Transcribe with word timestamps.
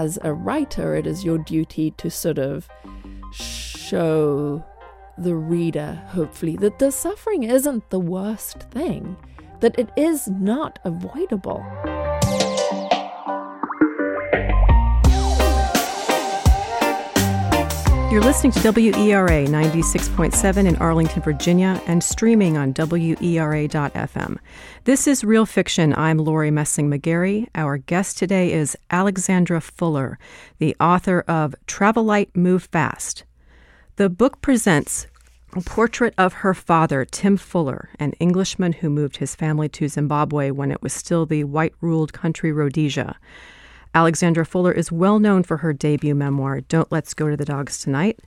as 0.00 0.18
a 0.22 0.32
writer, 0.32 0.94
it 0.94 1.06
is 1.06 1.26
your 1.26 1.36
duty 1.36 1.90
to 1.90 2.10
sort 2.10 2.38
of 2.38 2.66
show 3.32 4.64
the 5.18 5.34
reader, 5.34 6.02
hopefully, 6.06 6.56
that 6.56 6.78
the 6.78 6.90
suffering 6.90 7.42
isn't 7.42 7.90
the 7.90 8.00
worst 8.00 8.62
thing, 8.70 9.14
that 9.60 9.78
it 9.78 9.90
is 9.98 10.26
not 10.26 10.78
avoidable. 10.84 11.62
You're 18.10 18.22
listening 18.22 18.50
to 18.54 18.72
WERA 18.72 19.46
96.7 19.46 20.66
in 20.66 20.74
Arlington, 20.78 21.22
Virginia, 21.22 21.80
and 21.86 22.02
streaming 22.02 22.56
on 22.56 22.72
WERA.FM. 22.74 24.38
This 24.82 25.06
is 25.06 25.22
Real 25.22 25.46
Fiction. 25.46 25.94
I'm 25.94 26.18
Laurie 26.18 26.50
Messing 26.50 26.90
McGarry. 26.90 27.46
Our 27.54 27.78
guest 27.78 28.18
today 28.18 28.52
is 28.52 28.76
Alexandra 28.90 29.60
Fuller, 29.60 30.18
the 30.58 30.74
author 30.80 31.20
of 31.28 31.54
Travel 31.68 32.02
Light, 32.02 32.36
Move 32.36 32.64
Fast. 32.72 33.22
The 33.94 34.10
book 34.10 34.42
presents 34.42 35.06
a 35.52 35.60
portrait 35.60 36.12
of 36.18 36.32
her 36.32 36.52
father, 36.52 37.04
Tim 37.04 37.36
Fuller, 37.36 37.90
an 38.00 38.14
Englishman 38.14 38.72
who 38.72 38.90
moved 38.90 39.18
his 39.18 39.36
family 39.36 39.68
to 39.68 39.86
Zimbabwe 39.86 40.50
when 40.50 40.72
it 40.72 40.82
was 40.82 40.92
still 40.92 41.26
the 41.26 41.44
white 41.44 41.74
ruled 41.80 42.12
country 42.12 42.50
Rhodesia. 42.50 43.16
Alexandra 43.94 44.46
Fuller 44.46 44.72
is 44.72 44.92
well 44.92 45.18
known 45.18 45.42
for 45.42 45.58
her 45.58 45.72
debut 45.72 46.14
memoir, 46.14 46.60
Don't 46.60 46.90
Let's 46.92 47.12
Go 47.12 47.28
to 47.28 47.36
the 47.36 47.44
Dogs 47.44 47.78
Tonight, 47.78 48.20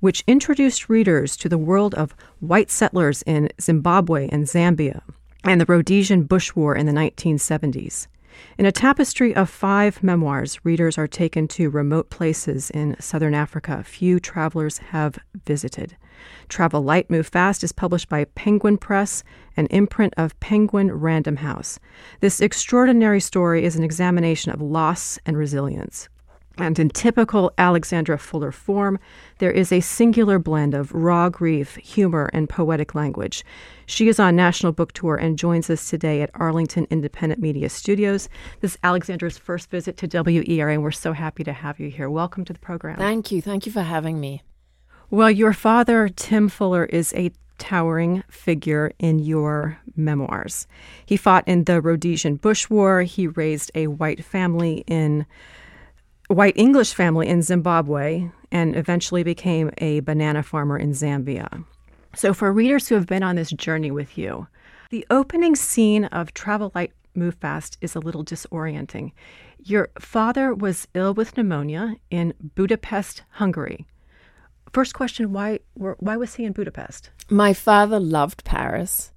which 0.00 0.22
introduced 0.26 0.90
readers 0.90 1.36
to 1.38 1.48
the 1.48 1.56
world 1.56 1.94
of 1.94 2.14
white 2.40 2.70
settlers 2.70 3.22
in 3.22 3.48
Zimbabwe 3.60 4.28
and 4.28 4.44
Zambia 4.44 5.00
and 5.42 5.60
the 5.60 5.66
Rhodesian 5.66 6.24
Bush 6.24 6.54
War 6.54 6.74
in 6.74 6.84
the 6.84 6.92
1970s. 6.92 8.08
In 8.58 8.66
a 8.66 8.72
tapestry 8.72 9.34
of 9.34 9.48
five 9.48 10.02
memoirs, 10.02 10.62
readers 10.64 10.98
are 10.98 11.06
taken 11.06 11.48
to 11.48 11.70
remote 11.70 12.10
places 12.10 12.70
in 12.70 12.96
southern 13.00 13.34
Africa 13.34 13.82
few 13.84 14.20
travelers 14.20 14.78
have 14.78 15.18
visited. 15.46 15.96
Travel 16.48 16.82
Light, 16.82 17.10
Move 17.10 17.26
Fast 17.26 17.64
is 17.64 17.72
published 17.72 18.08
by 18.08 18.24
Penguin 18.24 18.78
Press, 18.78 19.24
an 19.56 19.66
imprint 19.66 20.14
of 20.16 20.38
Penguin 20.40 20.92
Random 20.92 21.36
House. 21.36 21.78
This 22.20 22.40
extraordinary 22.40 23.20
story 23.20 23.64
is 23.64 23.76
an 23.76 23.84
examination 23.84 24.52
of 24.52 24.60
loss 24.60 25.18
and 25.26 25.36
resilience. 25.36 26.08
And 26.58 26.78
in 26.78 26.88
typical 26.88 27.52
Alexandra 27.58 28.16
Fuller 28.16 28.50
form, 28.50 28.98
there 29.38 29.50
is 29.50 29.70
a 29.70 29.80
singular 29.80 30.38
blend 30.38 30.72
of 30.72 30.90
raw 30.92 31.28
grief, 31.28 31.76
humor, 31.76 32.30
and 32.32 32.48
poetic 32.48 32.94
language. 32.94 33.44
She 33.84 34.08
is 34.08 34.18
on 34.18 34.36
national 34.36 34.72
book 34.72 34.92
tour 34.92 35.16
and 35.16 35.38
joins 35.38 35.68
us 35.68 35.90
today 35.90 36.22
at 36.22 36.30
Arlington 36.32 36.86
Independent 36.88 37.42
Media 37.42 37.68
Studios. 37.68 38.30
This 38.60 38.72
is 38.72 38.78
Alexandra's 38.82 39.36
first 39.36 39.68
visit 39.68 39.98
to 39.98 40.06
WERA, 40.06 40.72
and 40.72 40.82
we're 40.82 40.92
so 40.92 41.12
happy 41.12 41.44
to 41.44 41.52
have 41.52 41.78
you 41.78 41.90
here. 41.90 42.08
Welcome 42.08 42.46
to 42.46 42.54
the 42.54 42.58
program. 42.58 42.96
Thank 42.96 43.30
you. 43.30 43.42
Thank 43.42 43.66
you 43.66 43.72
for 43.72 43.82
having 43.82 44.18
me. 44.18 44.42
Well, 45.10 45.30
your 45.30 45.52
father, 45.52 46.08
Tim 46.08 46.48
Fuller, 46.48 46.84
is 46.84 47.12
a 47.14 47.30
towering 47.58 48.24
figure 48.28 48.92
in 48.98 49.20
your 49.20 49.78
memoirs. 49.94 50.66
He 51.06 51.16
fought 51.16 51.46
in 51.46 51.64
the 51.64 51.80
Rhodesian 51.80 52.36
Bush 52.36 52.68
War. 52.68 53.02
He 53.02 53.28
raised 53.28 53.70
a 53.74 53.86
white 53.86 54.24
family 54.24 54.82
in 54.88 55.24
white 56.26 56.56
English 56.56 56.92
family 56.92 57.28
in 57.28 57.42
Zimbabwe 57.42 58.28
and 58.50 58.76
eventually 58.76 59.22
became 59.22 59.70
a 59.78 60.00
banana 60.00 60.42
farmer 60.42 60.76
in 60.76 60.90
Zambia. 60.90 61.64
So 62.16 62.34
for 62.34 62.52
readers 62.52 62.88
who 62.88 62.96
have 62.96 63.06
been 63.06 63.22
on 63.22 63.36
this 63.36 63.50
journey 63.50 63.92
with 63.92 64.18
you, 64.18 64.48
the 64.90 65.06
opening 65.10 65.54
scene 65.54 66.06
of 66.06 66.34
Travel 66.34 66.72
Light 66.74 66.92
Move 67.14 67.36
Fast 67.36 67.78
is 67.80 67.94
a 67.94 68.00
little 68.00 68.24
disorienting. 68.24 69.12
Your 69.58 69.88
father 70.00 70.52
was 70.52 70.88
ill 70.94 71.14
with 71.14 71.36
pneumonia 71.36 71.94
in 72.10 72.34
Budapest, 72.56 73.22
Hungary. 73.30 73.86
First 74.72 74.94
question: 74.94 75.32
Why? 75.32 75.60
Why 75.74 76.16
was 76.16 76.34
he 76.34 76.44
in 76.44 76.52
Budapest? 76.52 77.10
My 77.28 77.52
father 77.52 78.00
loved 78.00 78.44
Paris. 78.44 79.12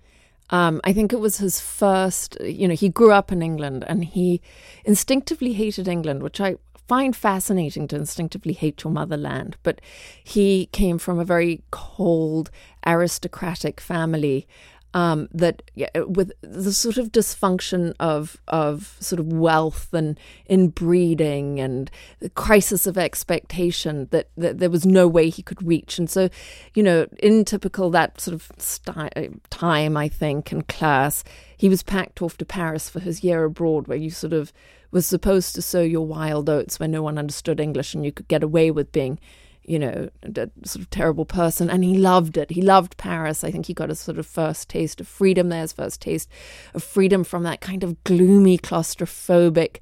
Um, 0.52 0.82
I 0.84 0.94
think 0.94 1.14
it 1.14 1.20
was 1.20 1.38
his 1.38 1.60
first. 1.60 2.38
You 2.42 2.68
know, 2.68 2.76
he 2.76 2.90
grew 2.90 3.12
up 3.12 3.32
in 3.32 3.42
England, 3.42 3.84
and 3.88 4.04
he 4.04 4.42
instinctively 4.86 5.54
hated 5.54 5.88
England, 5.88 6.24
which 6.24 6.42
I 6.42 6.58
find 6.88 7.16
fascinating 7.16 7.88
to 7.88 7.96
instinctively 7.96 8.54
hate 8.54 8.84
your 8.84 8.92
motherland. 8.92 9.58
But 9.62 9.80
he 10.24 10.68
came 10.72 10.98
from 10.98 11.20
a 11.20 11.26
very 11.26 11.62
cold, 11.70 12.50
aristocratic 12.86 13.80
family 13.80 14.48
um, 14.94 15.28
that 15.32 15.62
with 16.08 16.32
the 16.42 16.74
sort 16.74 16.98
of 16.98 17.12
dysfunction 17.12 17.94
of 18.00 18.38
of 18.48 18.98
sort 19.00 19.20
of 19.20 19.28
wealth 19.28 19.94
and 19.94 20.20
inbreeding 20.48 21.60
and 21.60 21.92
the 22.20 22.30
crisis 22.32 22.88
of 22.88 22.98
expectation 22.98 24.08
that, 24.12 24.30
that 24.36 24.60
there 24.60 24.70
was 24.70 24.86
no 24.86 25.08
way 25.08 25.30
he 25.30 25.44
could 25.44 25.62
reach, 25.62 26.00
and 26.00 26.10
so 26.10 26.30
you 26.74 26.84
know, 26.84 27.08
in 27.20 27.46
typical 27.46 27.90
that 27.92 28.20
sort 28.20 28.34
of 28.34 28.52
st- 28.58 29.50
time, 29.50 29.98
I 29.98 30.08
think, 30.08 30.52
and 30.52 30.68
class, 30.68 31.24
he 31.56 31.70
was 31.70 31.84
packed 31.84 32.22
off 32.22 32.38
to 32.38 32.46
Paris 32.46 32.90
for 32.90 33.00
his 33.00 33.24
year 33.24 33.44
abroad, 33.44 33.88
where 33.88 33.98
you 33.98 34.10
sort 34.10 34.34
of 34.34 34.52
was 34.92 35.06
supposed 35.06 35.54
to 35.56 35.62
sow 35.62 35.82
your 35.82 36.06
wild 36.06 36.50
oats, 36.50 36.80
where 36.80 36.90
no 36.90 37.04
one 37.04 37.18
understood 37.18 37.60
English, 37.60 37.94
and 37.94 38.04
you 38.04 38.12
could 38.12 38.28
get 38.28 38.44
away 38.44 38.72
with 38.72 38.92
being 38.92 39.20
you 39.69 39.78
know, 39.78 40.09
a 40.24 40.50
sort 40.63 40.81
of 40.81 40.90
terrible 40.90 41.25
person. 41.25 41.69
And 41.69 41.84
he 41.84 41.96
loved 41.96 42.38
it. 42.38 42.50
He 42.50 42.62
loved 42.62 42.97
Paris. 42.97 43.44
I 43.44 43.52
think 43.52 43.68
he 43.68 43.74
got 43.75 43.91
a 43.91 43.96
sort 43.96 44.18
of 44.18 44.25
first 44.25 44.68
taste 44.68 45.00
of 45.00 45.07
freedom 45.07 45.50
there, 45.50 45.62
his 45.62 45.74
first 45.74 46.02
taste 46.02 46.28
of 46.74 46.84
freedom 46.84 47.24
from 47.24 47.44
that 47.44 47.62
kind 47.62 47.84
of 47.84 48.03
gloomy, 48.03 48.58
claustrophobic 48.58 49.78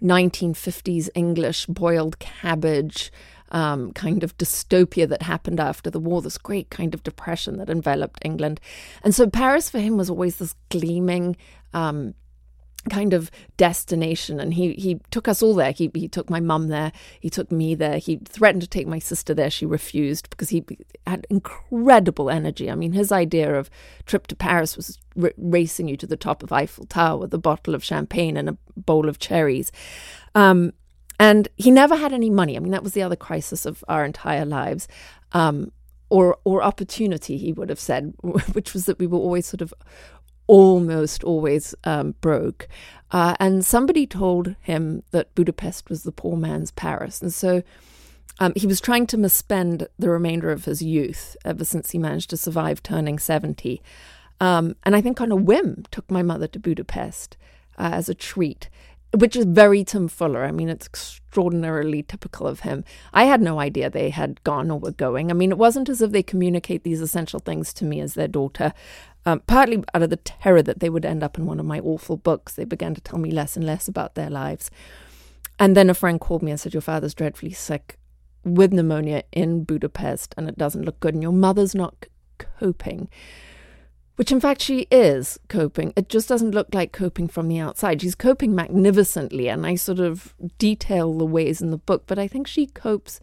1950s 0.00 1.08
English 1.16 1.66
boiled 1.66 2.20
cabbage. 2.20 3.12
Um, 3.52 3.92
kind 3.92 4.24
of 4.24 4.36
dystopia 4.38 5.08
that 5.08 5.22
happened 5.22 5.60
after 5.60 5.88
the 5.88 6.00
war, 6.00 6.20
this 6.20 6.36
great 6.36 6.68
kind 6.68 6.94
of 6.94 7.04
depression 7.04 7.58
that 7.58 7.70
enveloped 7.70 8.18
England. 8.24 8.60
And 9.04 9.14
so 9.14 9.28
Paris 9.30 9.70
for 9.70 9.78
him 9.78 9.96
was 9.96 10.10
always 10.10 10.38
this 10.38 10.56
gleaming, 10.68 11.36
um, 11.72 12.14
kind 12.90 13.12
of 13.12 13.30
destination. 13.56 14.40
And 14.40 14.54
he 14.54 14.74
he 14.74 15.00
took 15.10 15.28
us 15.28 15.42
all 15.42 15.54
there. 15.54 15.72
He 15.72 15.90
he 15.94 16.08
took 16.08 16.30
my 16.30 16.40
mum 16.40 16.68
there. 16.68 16.92
He 17.20 17.30
took 17.30 17.50
me 17.50 17.74
there. 17.74 17.98
He 17.98 18.16
threatened 18.24 18.62
to 18.62 18.68
take 18.68 18.86
my 18.86 18.98
sister 18.98 19.34
there. 19.34 19.50
She 19.50 19.66
refused 19.66 20.30
because 20.30 20.50
he 20.50 20.64
had 21.06 21.26
incredible 21.30 22.30
energy. 22.30 22.70
I 22.70 22.74
mean 22.74 22.92
his 22.92 23.12
idea 23.12 23.54
of 23.54 23.70
trip 24.06 24.26
to 24.28 24.36
paris 24.36 24.76
was 24.76 24.98
r- 25.20 25.32
racing 25.36 25.88
you 25.88 25.96
to 25.96 26.06
the 26.06 26.16
top 26.16 26.42
of 26.42 26.52
eiffel 26.52 26.86
tower 26.86 27.18
with 27.18 27.34
a 27.34 27.38
bottle 27.38 27.74
of 27.74 27.84
champagne 27.84 28.36
and 28.36 28.48
a 28.48 28.56
bowl 28.76 29.08
of 29.08 29.18
cherries. 29.18 29.72
Um, 30.34 30.72
and 31.18 31.48
he 31.56 31.70
never 31.70 31.96
had 31.96 32.12
any 32.12 32.30
money. 32.30 32.56
I 32.56 32.60
mean 32.60 32.72
that 32.72 32.82
was 32.82 32.92
the 32.92 33.02
other 33.02 33.16
crisis 33.16 33.66
of 33.66 33.84
our 33.88 34.04
entire 34.04 34.44
lives. 34.44 34.88
Um, 35.32 35.72
or 36.08 36.38
or 36.44 36.62
opportunity 36.62 37.36
he 37.36 37.52
would 37.52 37.68
have 37.68 37.80
said 37.80 38.14
which 38.52 38.72
was 38.72 38.86
that 38.86 38.98
we 38.98 39.06
were 39.06 39.18
always 39.18 39.46
sort 39.46 39.60
of 39.60 39.74
almost 40.46 41.24
always 41.24 41.74
um, 41.84 42.14
broke. 42.20 42.68
Uh, 43.10 43.34
and 43.38 43.64
somebody 43.64 44.06
told 44.06 44.56
him 44.60 45.02
that 45.10 45.34
Budapest 45.34 45.88
was 45.88 46.02
the 46.02 46.12
poor 46.12 46.36
man's 46.36 46.70
Paris. 46.72 47.22
And 47.22 47.32
so 47.32 47.62
um, 48.38 48.52
he 48.56 48.66
was 48.66 48.80
trying 48.80 49.06
to 49.08 49.16
misspend 49.16 49.86
the 49.98 50.10
remainder 50.10 50.50
of 50.50 50.64
his 50.64 50.82
youth 50.82 51.36
ever 51.44 51.64
since 51.64 51.90
he 51.90 51.98
managed 51.98 52.30
to 52.30 52.36
survive 52.36 52.82
turning 52.82 53.18
70. 53.18 53.80
Um, 54.40 54.76
and 54.84 54.94
I 54.94 55.00
think 55.00 55.20
on 55.20 55.32
a 55.32 55.36
whim 55.36 55.84
took 55.90 56.10
my 56.10 56.22
mother 56.22 56.46
to 56.48 56.58
Budapest 56.58 57.36
uh, 57.78 57.90
as 57.92 58.08
a 58.08 58.14
treat 58.14 58.68
which 59.14 59.36
is 59.36 59.44
very 59.44 59.84
Tim 59.84 60.08
Fuller. 60.08 60.44
I 60.44 60.52
mean, 60.52 60.68
it's 60.68 60.86
extraordinarily 60.86 62.02
typical 62.02 62.46
of 62.46 62.60
him. 62.60 62.84
I 63.12 63.24
had 63.24 63.40
no 63.40 63.58
idea 63.58 63.88
they 63.88 64.10
had 64.10 64.42
gone 64.44 64.70
or 64.70 64.78
were 64.78 64.92
going. 64.92 65.30
I 65.30 65.34
mean, 65.34 65.50
it 65.50 65.58
wasn't 65.58 65.88
as 65.88 66.02
if 66.02 66.10
they 66.10 66.22
communicate 66.22 66.82
these 66.82 67.00
essential 67.00 67.40
things 67.40 67.72
to 67.74 67.84
me 67.84 68.00
as 68.00 68.14
their 68.14 68.28
daughter. 68.28 68.72
Um, 69.26 69.40
partly 69.40 69.82
out 69.92 70.02
of 70.02 70.10
the 70.10 70.16
terror 70.16 70.62
that 70.62 70.80
they 70.80 70.88
would 70.88 71.04
end 71.04 71.22
up 71.22 71.36
in 71.36 71.46
one 71.46 71.60
of 71.60 71.66
my 71.66 71.80
awful 71.80 72.16
books, 72.16 72.54
they 72.54 72.64
began 72.64 72.94
to 72.94 73.00
tell 73.00 73.18
me 73.18 73.30
less 73.30 73.56
and 73.56 73.66
less 73.66 73.88
about 73.88 74.14
their 74.14 74.30
lives. 74.30 74.70
And 75.58 75.76
then 75.76 75.90
a 75.90 75.94
friend 75.94 76.20
called 76.20 76.42
me 76.42 76.52
and 76.52 76.60
said, 76.60 76.72
Your 76.72 76.80
father's 76.80 77.14
dreadfully 77.14 77.52
sick 77.52 77.98
with 78.44 78.72
pneumonia 78.72 79.24
in 79.32 79.64
Budapest 79.64 80.32
and 80.36 80.48
it 80.48 80.56
doesn't 80.56 80.84
look 80.84 81.00
good, 81.00 81.14
and 81.14 81.22
your 81.22 81.32
mother's 81.32 81.74
not 81.74 82.06
coping 82.38 83.08
which 84.16 84.32
in 84.32 84.40
fact 84.40 84.62
she 84.62 84.86
is 84.90 85.38
coping. 85.48 85.92
It 85.94 86.08
just 86.08 86.28
doesn't 86.28 86.52
look 86.52 86.74
like 86.74 86.92
coping 86.92 87.28
from 87.28 87.48
the 87.48 87.58
outside. 87.58 88.00
She's 88.00 88.14
coping 88.14 88.54
magnificently, 88.54 89.48
and 89.48 89.64
I 89.66 89.76
sort 89.76 90.00
of 90.00 90.34
detail 90.58 91.12
the 91.12 91.26
ways 91.26 91.60
in 91.60 91.70
the 91.70 91.76
book, 91.76 92.04
but 92.06 92.18
I 92.18 92.26
think 92.26 92.46
she 92.46 92.66
copes. 92.66 93.20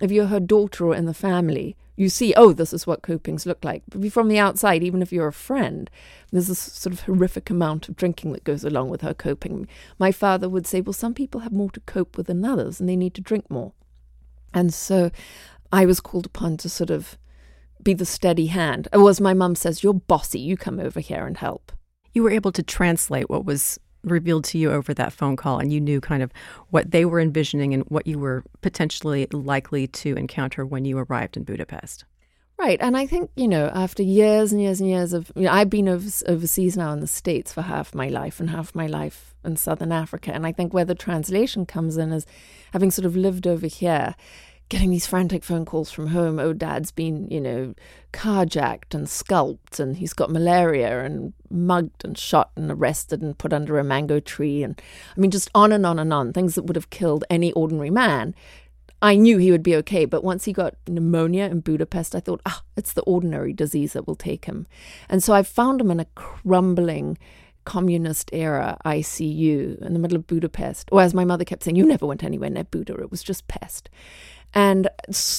If 0.00 0.12
you're 0.12 0.26
her 0.26 0.40
daughter 0.40 0.86
or 0.86 0.94
in 0.94 1.06
the 1.06 1.14
family, 1.14 1.76
you 1.98 2.08
see, 2.08 2.32
oh, 2.36 2.52
this 2.52 2.72
is 2.72 2.86
what 2.86 3.02
copings 3.02 3.44
look 3.44 3.64
like. 3.64 3.82
But 3.88 4.12
from 4.12 4.28
the 4.28 4.38
outside, 4.38 4.84
even 4.84 5.02
if 5.02 5.12
you're 5.12 5.26
a 5.26 5.32
friend, 5.32 5.90
there's 6.30 6.46
this 6.46 6.60
sort 6.60 6.92
of 6.92 7.00
horrific 7.00 7.50
amount 7.50 7.88
of 7.88 7.96
drinking 7.96 8.32
that 8.32 8.44
goes 8.44 8.62
along 8.62 8.88
with 8.88 9.00
her 9.00 9.12
coping. 9.12 9.66
My 9.98 10.12
father 10.12 10.48
would 10.48 10.64
say, 10.64 10.80
well, 10.80 10.92
some 10.92 11.12
people 11.12 11.40
have 11.40 11.52
more 11.52 11.72
to 11.72 11.80
cope 11.80 12.16
with 12.16 12.28
than 12.28 12.44
others, 12.44 12.78
and 12.78 12.88
they 12.88 12.94
need 12.94 13.14
to 13.14 13.20
drink 13.20 13.50
more. 13.50 13.72
And 14.54 14.72
so 14.72 15.10
I 15.72 15.86
was 15.86 15.98
called 15.98 16.26
upon 16.26 16.56
to 16.58 16.68
sort 16.68 16.90
of 16.90 17.18
be 17.82 17.94
the 17.94 18.06
steady 18.06 18.46
hand. 18.46 18.86
Or 18.92 19.10
as 19.10 19.20
my 19.20 19.34
mum 19.34 19.56
says, 19.56 19.82
you're 19.82 19.92
bossy, 19.92 20.38
you 20.38 20.56
come 20.56 20.78
over 20.78 21.00
here 21.00 21.26
and 21.26 21.36
help. 21.36 21.72
You 22.12 22.22
were 22.22 22.30
able 22.30 22.52
to 22.52 22.62
translate 22.62 23.28
what 23.28 23.44
was 23.44 23.76
revealed 24.04 24.44
to 24.44 24.58
you 24.58 24.70
over 24.70 24.94
that 24.94 25.12
phone 25.12 25.36
call 25.36 25.58
and 25.58 25.72
you 25.72 25.80
knew 25.80 26.00
kind 26.00 26.22
of 26.22 26.32
what 26.70 26.90
they 26.90 27.04
were 27.04 27.20
envisioning 27.20 27.74
and 27.74 27.82
what 27.84 28.06
you 28.06 28.18
were 28.18 28.44
potentially 28.60 29.26
likely 29.32 29.86
to 29.86 30.14
encounter 30.16 30.64
when 30.64 30.84
you 30.84 30.98
arrived 30.98 31.36
in 31.36 31.44
Budapest. 31.44 32.04
Right. 32.58 32.78
And 32.80 32.96
I 32.96 33.06
think, 33.06 33.30
you 33.36 33.46
know, 33.46 33.70
after 33.72 34.02
years 34.02 34.50
and 34.50 34.60
years 34.60 34.80
and 34.80 34.90
years 34.90 35.12
of, 35.12 35.30
you 35.36 35.42
know, 35.42 35.52
I've 35.52 35.70
been 35.70 35.88
overseas 35.88 36.76
now 36.76 36.92
in 36.92 36.98
the 36.98 37.06
States 37.06 37.52
for 37.52 37.62
half 37.62 37.94
my 37.94 38.08
life 38.08 38.40
and 38.40 38.50
half 38.50 38.74
my 38.74 38.88
life 38.88 39.36
in 39.44 39.54
Southern 39.54 39.92
Africa. 39.92 40.34
And 40.34 40.44
I 40.44 40.50
think 40.50 40.74
where 40.74 40.84
the 40.84 40.96
translation 40.96 41.66
comes 41.66 41.96
in 41.96 42.12
is 42.12 42.26
having 42.72 42.90
sort 42.90 43.06
of 43.06 43.14
lived 43.14 43.46
over 43.46 43.68
here, 43.68 44.16
getting 44.68 44.90
these 44.90 45.06
frantic 45.06 45.44
phone 45.44 45.64
calls 45.64 45.90
from 45.90 46.08
home. 46.08 46.38
Oh, 46.38 46.52
dad's 46.52 46.90
been, 46.90 47.28
you 47.28 47.40
know, 47.40 47.74
carjacked 48.12 48.94
and 48.94 49.08
scalped, 49.08 49.80
and 49.80 49.96
he's 49.96 50.12
got 50.12 50.30
malaria 50.30 51.04
and 51.04 51.32
mugged 51.50 52.04
and 52.04 52.16
shot 52.18 52.50
and 52.56 52.70
arrested 52.70 53.22
and 53.22 53.38
put 53.38 53.52
under 53.52 53.78
a 53.78 53.84
mango 53.84 54.20
tree. 54.20 54.62
And 54.62 54.80
I 55.16 55.20
mean, 55.20 55.30
just 55.30 55.50
on 55.54 55.72
and 55.72 55.86
on 55.86 55.98
and 55.98 56.12
on, 56.12 56.32
things 56.32 56.54
that 56.54 56.64
would 56.64 56.76
have 56.76 56.90
killed 56.90 57.24
any 57.30 57.52
ordinary 57.52 57.90
man. 57.90 58.34
I 59.00 59.14
knew 59.14 59.38
he 59.38 59.52
would 59.52 59.62
be 59.62 59.76
okay, 59.76 60.04
but 60.06 60.24
once 60.24 60.44
he 60.44 60.52
got 60.52 60.74
pneumonia 60.88 61.44
in 61.44 61.60
Budapest, 61.60 62.16
I 62.16 62.20
thought, 62.20 62.40
ah, 62.44 62.62
it's 62.76 62.92
the 62.92 63.02
ordinary 63.02 63.52
disease 63.52 63.92
that 63.92 64.08
will 64.08 64.16
take 64.16 64.46
him. 64.46 64.66
And 65.08 65.22
so 65.22 65.32
I 65.32 65.44
found 65.44 65.80
him 65.80 65.92
in 65.92 66.00
a 66.00 66.06
crumbling 66.16 67.16
communist 67.64 68.30
era 68.32 68.78
ICU 68.84 69.80
in 69.82 69.92
the 69.92 69.98
middle 69.98 70.16
of 70.16 70.26
Budapest. 70.26 70.88
Or 70.90 71.02
as 71.02 71.14
my 71.14 71.24
mother 71.24 71.44
kept 71.44 71.62
saying, 71.62 71.76
you 71.76 71.84
never 71.84 72.06
went 72.06 72.24
anywhere 72.24 72.50
near 72.50 72.64
Buda, 72.64 72.94
it 72.94 73.10
was 73.10 73.22
just 73.22 73.46
pest. 73.46 73.88
And 74.54 74.88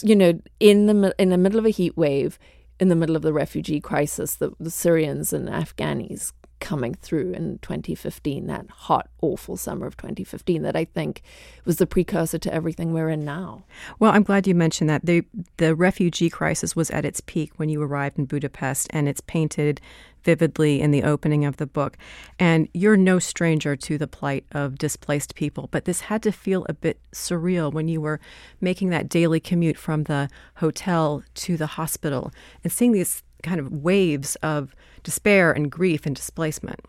you 0.03 0.15
know, 0.15 0.39
in 0.59 0.85
the 0.85 1.15
in 1.17 1.29
the 1.29 1.38
middle 1.38 1.59
of 1.59 1.65
a 1.65 1.69
heat 1.69 1.97
wave, 1.97 2.39
in 2.79 2.89
the 2.89 2.95
middle 2.95 3.15
of 3.15 3.21
the 3.21 3.33
refugee 3.33 3.79
crisis, 3.79 4.35
the, 4.35 4.51
the 4.59 4.71
Syrians 4.71 5.33
and 5.33 5.50
Afghanis 5.50 6.31
coming 6.59 6.94
through 6.94 7.31
in 7.33 7.57
2015, 7.59 8.47
that 8.47 8.69
hot, 8.69 9.09
awful 9.21 9.57
summer 9.57 9.88
of 9.88 9.97
2015, 9.97 10.61
that 10.63 10.75
I 10.75 10.85
think 10.85 11.21
was 11.65 11.77
the 11.77 11.88
precursor 11.88 12.38
to 12.38 12.53
everything 12.53 12.94
we're 12.94 13.09
in 13.09 13.23
now. 13.23 13.63
Well, 13.97 14.11
I'm 14.11 14.23
glad 14.23 14.45
you 14.45 14.56
mentioned 14.56 14.89
that. 14.89 15.06
The, 15.06 15.23
the 15.57 15.75
refugee 15.75 16.29
crisis 16.29 16.75
was 16.75 16.91
at 16.91 17.05
its 17.05 17.21
peak 17.21 17.53
when 17.57 17.69
you 17.69 17.81
arrived 17.81 18.19
in 18.19 18.25
Budapest, 18.25 18.88
and 18.91 19.07
it's 19.07 19.21
painted 19.21 19.81
vividly 20.24 20.81
in 20.81 20.92
the 20.92 21.04
opening 21.04 21.45
of 21.45 21.57
the 21.57 21.66
book. 21.66 21.98
And 22.38 22.68
you're 22.74 22.98
no 22.98 23.19
stranger 23.19 23.75
to 23.75 23.98
the 23.98 24.07
plight 24.07 24.45
of 24.51 24.77
displaced 24.77 25.36
people, 25.36 25.69
but 25.71 25.86
this 25.86 26.01
had 26.01 26.24
to 26.24 26.31
feel 26.31 26.66
a 26.69 26.74
bit 26.74 27.00
surreal 27.13 27.71
when 27.71 27.88
you 27.88 28.01
were 28.01 28.19
making 28.62 28.89
that 28.89 29.10
daily 29.10 29.39
commute 29.39 29.77
from 29.77 30.04
the 30.04 30.30
hotel 30.56 31.24
to 31.36 31.57
the 31.57 31.68
hospital 31.68 32.31
and 32.63 32.71
seeing 32.71 32.92
these 32.92 33.24
kind 33.44 33.60
of 33.60 33.71
waves 33.71 34.36
of 34.38 34.75
despair 35.04 35.51
and 35.51 35.71
grief 35.71 36.06
and 36.06 36.16
displacement. 36.16 36.80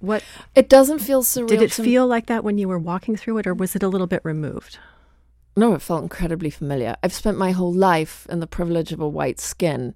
What 0.00 0.22
it 0.54 0.68
doesn't 0.68 1.00
feel 1.00 1.22
surreal. 1.22 1.48
Did 1.48 1.62
it 1.62 1.72
feel 1.72 2.06
like 2.06 2.26
that 2.26 2.44
when 2.44 2.58
you 2.58 2.68
were 2.68 2.78
walking 2.78 3.16
through 3.16 3.38
it, 3.38 3.46
or 3.46 3.54
was 3.54 3.74
it 3.74 3.82
a 3.82 3.88
little 3.88 4.06
bit 4.06 4.20
removed? 4.24 4.78
No, 5.56 5.74
it 5.74 5.82
felt 5.82 6.04
incredibly 6.04 6.50
familiar. 6.50 6.94
I've 7.02 7.12
spent 7.12 7.36
my 7.36 7.50
whole 7.50 7.72
life 7.72 8.24
in 8.30 8.38
the 8.38 8.46
privilege 8.46 8.92
of 8.92 9.00
a 9.00 9.08
white 9.08 9.40
skin, 9.40 9.94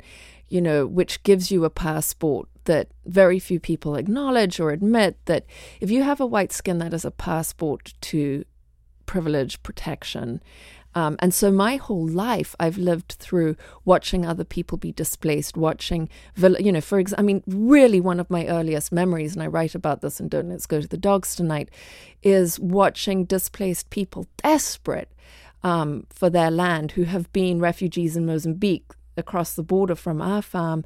you 0.53 0.61
know, 0.61 0.87
which 0.87 1.23
gives 1.23 1.51
you 1.51 1.65
a 1.65 1.71
passport 1.71 2.47
that 2.65 2.89
very 3.07 3.39
few 3.39 3.59
people 3.59 3.97
acknowledge 3.97 4.61
or 4.61 4.71
admit 4.71 5.17
that 5.25 5.47
if 5.81 5.91
you 5.91 6.03
have 6.03 6.21
a 6.21 6.27
white 6.27 6.53
skin, 6.53 6.79
that 6.79 6.93
is 6.93 7.07
a 7.07 7.11
passport 7.11 7.95
to 8.03 8.45
privilege 9.07 9.63
protection. 9.63 10.43
Um, 10.95 11.17
and 11.21 11.33
so 11.33 11.51
my 11.51 11.77
whole 11.77 12.07
life, 12.07 12.55
I've 12.61 12.77
lived 12.77 13.13
through 13.13 13.57
watching 13.87 14.27
other 14.27 14.45
people 14.45 14.77
be 14.77 14.93
displaced, 14.93 15.57
watching, 15.57 16.11
you 16.37 16.71
know, 16.71 16.83
for 16.83 16.99
example, 16.99 17.25
I 17.25 17.27
mean, 17.27 17.43
really 17.47 17.99
one 17.99 18.21
of 18.21 18.29
my 18.29 18.47
earliest 18.47 18.93
memories, 18.93 19.33
and 19.33 19.43
I 19.43 19.47
write 19.47 19.75
about 19.75 20.03
this 20.03 20.21
in 20.21 20.29
Don't 20.29 20.51
Let's 20.51 20.67
Go 20.67 20.83
to 20.83 20.87
the 20.87 20.99
Dogs 20.99 21.35
Tonight, 21.35 21.71
is 22.23 22.61
watching 22.61 23.25
displaced 23.25 23.89
people 23.89 24.27
desperate 24.37 25.11
um, 25.63 26.07
for 26.11 26.29
their 26.29 26.51
land 26.51 26.93
who 26.93 27.05
have 27.05 27.33
been 27.33 27.59
refugees 27.59 28.19
in 28.19 28.27
Mozambique 28.27 28.93
across 29.17 29.55
the 29.55 29.63
border 29.63 29.95
from 29.95 30.21
our 30.21 30.43
farm, 30.43 30.85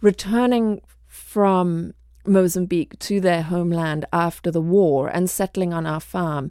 returning 0.00 0.80
from 1.06 1.94
Mozambique 2.26 2.98
to 3.00 3.20
their 3.20 3.42
homeland 3.42 4.04
after 4.12 4.50
the 4.50 4.60
war 4.60 5.08
and 5.08 5.28
settling 5.28 5.72
on 5.72 5.86
our 5.86 6.00
farm, 6.00 6.50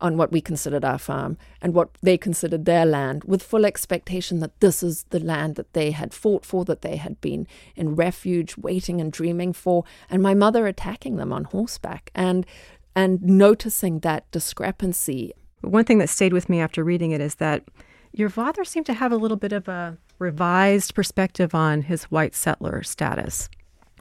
on 0.00 0.16
what 0.16 0.30
we 0.30 0.40
considered 0.40 0.84
our 0.84 0.98
farm 0.98 1.36
and 1.60 1.74
what 1.74 1.90
they 2.02 2.16
considered 2.16 2.64
their 2.64 2.86
land, 2.86 3.24
with 3.24 3.42
full 3.42 3.66
expectation 3.66 4.38
that 4.38 4.58
this 4.60 4.82
is 4.82 5.04
the 5.10 5.18
land 5.18 5.56
that 5.56 5.72
they 5.72 5.90
had 5.90 6.14
fought 6.14 6.44
for, 6.44 6.64
that 6.64 6.82
they 6.82 6.96
had 6.96 7.20
been 7.20 7.46
in 7.74 7.96
refuge, 7.96 8.56
waiting 8.56 9.00
and 9.00 9.10
dreaming 9.12 9.52
for, 9.52 9.84
and 10.08 10.22
my 10.22 10.34
mother 10.34 10.66
attacking 10.66 11.16
them 11.16 11.32
on 11.32 11.44
horseback 11.44 12.10
and 12.14 12.46
and 12.94 13.22
noticing 13.22 14.00
that 14.00 14.28
discrepancy. 14.32 15.32
One 15.60 15.84
thing 15.84 15.98
that 15.98 16.08
stayed 16.08 16.32
with 16.32 16.48
me 16.48 16.60
after 16.60 16.82
reading 16.82 17.12
it 17.12 17.20
is 17.20 17.36
that 17.36 17.64
your 18.12 18.28
father 18.28 18.64
seemed 18.64 18.86
to 18.86 18.94
have 18.94 19.12
a 19.12 19.16
little 19.16 19.36
bit 19.36 19.52
of 19.52 19.68
a 19.68 19.98
revised 20.18 20.94
perspective 20.94 21.54
on 21.54 21.82
his 21.82 22.04
white 22.04 22.34
settler 22.34 22.82
status. 22.82 23.48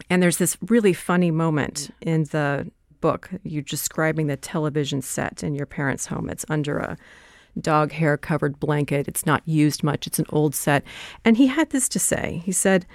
And 0.10 0.22
there's 0.22 0.38
this 0.38 0.58
really 0.68 0.94
funny 0.94 1.32
moment 1.32 1.90
in 2.02 2.24
the 2.26 2.70
book. 3.02 3.30
You're 3.44 3.62
describing 3.62 4.28
the 4.28 4.38
television 4.38 5.02
set 5.02 5.44
in 5.44 5.56
your 5.56 5.66
parents' 5.66 6.06
home. 6.08 6.30
It's 6.30 6.46
under 6.50 6.78
a 6.78 6.98
dog 7.60 7.92
hair 7.92 8.18
covered 8.18 8.60
blanket. 8.60 9.08
It's 9.08 9.26
not 9.26 9.42
used 9.48 9.84
much. 9.84 10.08
It's 10.08 10.20
an 10.20 10.26
old 10.30 10.54
set. 10.54 10.84
And 11.26 11.38
he 11.38 11.48
had 11.48 11.70
this 11.72 11.90
to 11.90 12.00
say. 12.00 12.42
He 12.46 12.52
said, 12.52 12.86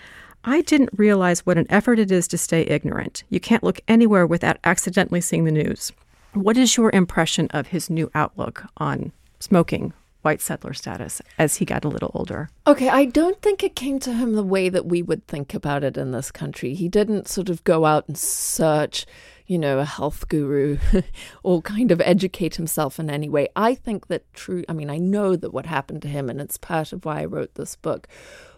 I 0.44 0.60
didn't 0.62 0.90
realize 0.96 1.46
what 1.46 1.58
an 1.58 1.66
effort 1.70 1.98
it 1.98 2.10
is 2.10 2.26
to 2.28 2.38
stay 2.38 2.62
ignorant. 2.62 3.24
You 3.30 3.40
can't 3.40 3.62
look 3.62 3.80
anywhere 3.86 4.26
without 4.26 4.58
accidentally 4.64 5.20
seeing 5.20 5.44
the 5.44 5.52
news. 5.52 5.92
What 6.34 6.56
is 6.56 6.76
your 6.76 6.90
impression 6.92 7.48
of 7.50 7.68
his 7.68 7.90
new 7.90 8.10
outlook 8.14 8.64
on 8.78 9.12
smoking 9.38 9.92
white 10.22 10.40
settler 10.40 10.72
status 10.72 11.20
as 11.38 11.56
he 11.56 11.64
got 11.64 11.84
a 11.84 11.88
little 11.88 12.10
older? 12.14 12.48
Okay, 12.66 12.88
I 12.88 13.04
don't 13.04 13.40
think 13.42 13.62
it 13.62 13.76
came 13.76 13.98
to 14.00 14.12
him 14.12 14.34
the 14.34 14.42
way 14.42 14.68
that 14.68 14.86
we 14.86 15.02
would 15.02 15.26
think 15.26 15.54
about 15.54 15.84
it 15.84 15.96
in 15.96 16.12
this 16.12 16.30
country. 16.30 16.74
He 16.74 16.88
didn't 16.88 17.28
sort 17.28 17.48
of 17.48 17.62
go 17.64 17.84
out 17.84 18.08
and 18.08 18.16
search, 18.16 19.04
you 19.46 19.58
know, 19.58 19.78
a 19.78 19.84
health 19.84 20.28
guru 20.28 20.78
or 21.42 21.60
kind 21.62 21.90
of 21.90 22.00
educate 22.00 22.56
himself 22.56 22.98
in 22.98 23.10
any 23.10 23.28
way. 23.28 23.48
I 23.54 23.74
think 23.74 24.06
that 24.06 24.32
true, 24.32 24.64
I 24.68 24.72
mean, 24.72 24.90
I 24.90 24.98
know 24.98 25.36
that 25.36 25.52
what 25.52 25.66
happened 25.66 26.02
to 26.02 26.08
him, 26.08 26.30
and 26.30 26.40
it's 26.40 26.56
part 26.56 26.92
of 26.92 27.04
why 27.04 27.20
I 27.20 27.24
wrote 27.26 27.54
this 27.54 27.76
book, 27.76 28.08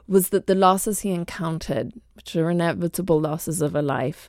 was 0.07 0.29
that 0.29 0.47
the 0.47 0.55
losses 0.55 1.01
he 1.01 1.11
encountered, 1.11 1.93
which 2.15 2.37
are 2.37 2.51
inevitable 2.51 3.21
losses 3.21 3.63
of 3.63 3.75
a 3.75 3.83
life, 3.83 4.29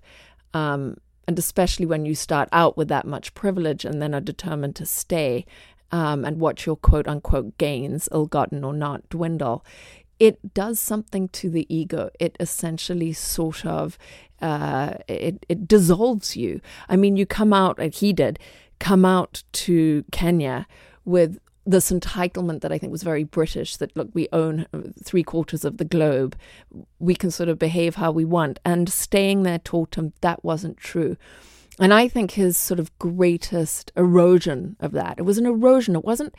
um, 0.53 0.97
and 1.27 1.37
especially 1.39 1.85
when 1.85 2.05
you 2.05 2.15
start 2.15 2.47
out 2.51 2.77
with 2.77 2.87
that 2.87 3.05
much 3.05 3.33
privilege 3.33 3.83
and 3.83 4.01
then 4.01 4.13
are 4.13 4.21
determined 4.21 4.75
to 4.75 4.85
stay 4.85 5.45
um, 5.95 6.25
and 6.25 6.41
watch 6.41 6.65
your 6.65 6.75
quote 6.75 7.07
unquote 7.07 7.57
gains, 7.57 8.09
ill 8.11 8.25
gotten 8.25 8.65
or 8.65 8.73
not, 8.73 9.07
dwindle, 9.09 9.65
it 10.19 10.53
does 10.53 10.77
something 10.77 11.29
to 11.29 11.49
the 11.49 11.65
ego. 11.73 12.09
It 12.19 12.35
essentially 12.37 13.13
sort 13.13 13.65
of 13.65 13.97
uh, 14.41 14.95
it 15.07 15.45
it 15.47 15.67
dissolves 15.67 16.35
you. 16.35 16.59
I 16.89 16.97
mean, 16.97 17.15
you 17.15 17.25
come 17.25 17.53
out, 17.53 17.79
and 17.79 17.93
he 17.93 18.11
did, 18.11 18.39
come 18.79 19.05
out 19.05 19.43
to 19.53 20.03
Kenya 20.11 20.67
with 21.05 21.39
this 21.65 21.91
entitlement 21.91 22.59
that 22.61 22.73
I 22.73 22.77
think 22.77 22.91
was 22.91 23.03
very 23.03 23.23
British 23.23 23.77
that, 23.77 23.95
look, 23.97 24.09
we 24.13 24.27
own 24.31 24.67
three 25.03 25.23
quarters 25.23 25.65
of 25.65 25.77
the 25.77 25.85
globe. 25.85 26.35
We 26.99 27.15
can 27.15 27.31
sort 27.31 27.49
of 27.49 27.57
behave 27.57 27.95
how 27.95 28.11
we 28.11 28.25
want. 28.25 28.59
And 28.63 28.87
staying 28.87 29.43
there 29.43 29.57
taught 29.57 29.95
him 29.95 30.13
that 30.21 30.43
wasn't 30.43 30.77
true. 30.77 31.17
And 31.77 31.93
I 31.93 32.07
think 32.07 32.31
his 32.31 32.57
sort 32.57 32.79
of 32.79 32.97
greatest 32.99 33.91
erosion 33.97 34.77
of 34.79 34.93
that, 34.93 35.19
it 35.19 35.23
was 35.23 35.37
an 35.37 35.45
erosion. 35.45 35.95
It 35.95 36.05
wasn't, 36.05 36.33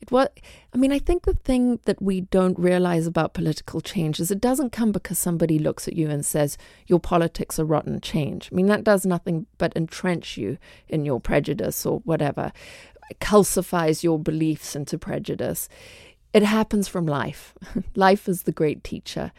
it 0.00 0.10
was, 0.10 0.28
I 0.72 0.78
mean, 0.78 0.92
I 0.92 0.98
think 0.98 1.24
the 1.24 1.34
thing 1.34 1.78
that 1.84 2.00
we 2.00 2.22
don't 2.22 2.58
realize 2.58 3.06
about 3.06 3.34
political 3.34 3.82
change 3.82 4.18
is 4.18 4.30
it 4.30 4.40
doesn't 4.40 4.72
come 4.72 4.90
because 4.90 5.18
somebody 5.18 5.58
looks 5.58 5.88
at 5.88 5.94
you 5.94 6.08
and 6.08 6.24
says, 6.24 6.56
your 6.86 7.00
politics 7.00 7.58
are 7.58 7.66
rotten, 7.66 8.00
change. 8.00 8.48
I 8.50 8.54
mean, 8.54 8.66
that 8.66 8.84
does 8.84 9.04
nothing 9.04 9.46
but 9.58 9.76
entrench 9.76 10.38
you 10.38 10.56
in 10.88 11.04
your 11.04 11.20
prejudice 11.20 11.84
or 11.84 11.98
whatever, 12.00 12.50
it 13.10 13.18
calcifies 13.20 14.02
your 14.02 14.18
beliefs 14.18 14.74
into 14.74 14.96
prejudice. 14.96 15.68
It 16.32 16.42
happens 16.42 16.88
from 16.88 17.06
life. 17.06 17.54
life 17.94 18.26
is 18.26 18.44
the 18.44 18.52
great 18.52 18.84
teacher. 18.84 19.32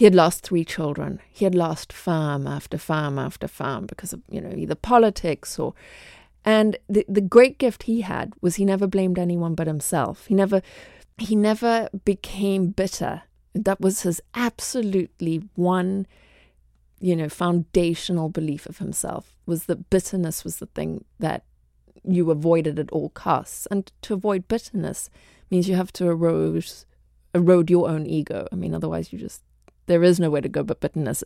He 0.00 0.06
had 0.06 0.14
lost 0.14 0.42
three 0.42 0.64
children. 0.64 1.20
He 1.30 1.44
had 1.44 1.54
lost 1.54 1.92
farm 1.92 2.46
after 2.46 2.78
farm 2.78 3.18
after 3.18 3.46
farm 3.46 3.84
because 3.84 4.14
of, 4.14 4.22
you 4.30 4.40
know, 4.40 4.54
either 4.56 4.74
politics 4.74 5.58
or 5.58 5.74
and 6.42 6.78
the 6.88 7.04
the 7.06 7.20
great 7.20 7.58
gift 7.58 7.82
he 7.82 8.00
had 8.00 8.32
was 8.40 8.54
he 8.54 8.64
never 8.64 8.86
blamed 8.86 9.18
anyone 9.18 9.54
but 9.54 9.66
himself. 9.66 10.24
He 10.24 10.32
never 10.34 10.62
he 11.18 11.36
never 11.36 11.90
became 12.06 12.68
bitter. 12.68 13.24
That 13.54 13.78
was 13.78 14.00
his 14.00 14.22
absolutely 14.34 15.42
one, 15.54 16.06
you 16.98 17.14
know, 17.14 17.28
foundational 17.28 18.30
belief 18.30 18.64
of 18.64 18.78
himself 18.78 19.36
was 19.44 19.64
that 19.64 19.90
bitterness 19.90 20.44
was 20.44 20.60
the 20.60 20.70
thing 20.74 21.04
that 21.18 21.44
you 22.02 22.30
avoided 22.30 22.78
at 22.78 22.90
all 22.90 23.10
costs. 23.10 23.66
And 23.70 23.92
to 24.00 24.14
avoid 24.14 24.48
bitterness 24.48 25.10
means 25.50 25.68
you 25.68 25.76
have 25.76 25.92
to 25.92 26.08
erode 26.08 26.66
erode 27.34 27.68
your 27.68 27.90
own 27.90 28.06
ego. 28.06 28.48
I 28.50 28.54
mean, 28.54 28.74
otherwise 28.74 29.12
you 29.12 29.18
just 29.18 29.42
there 29.86 30.02
is 30.02 30.20
nowhere 30.20 30.40
to 30.40 30.48
go 30.48 30.62
but 30.62 30.80
bitterness. 30.80 31.24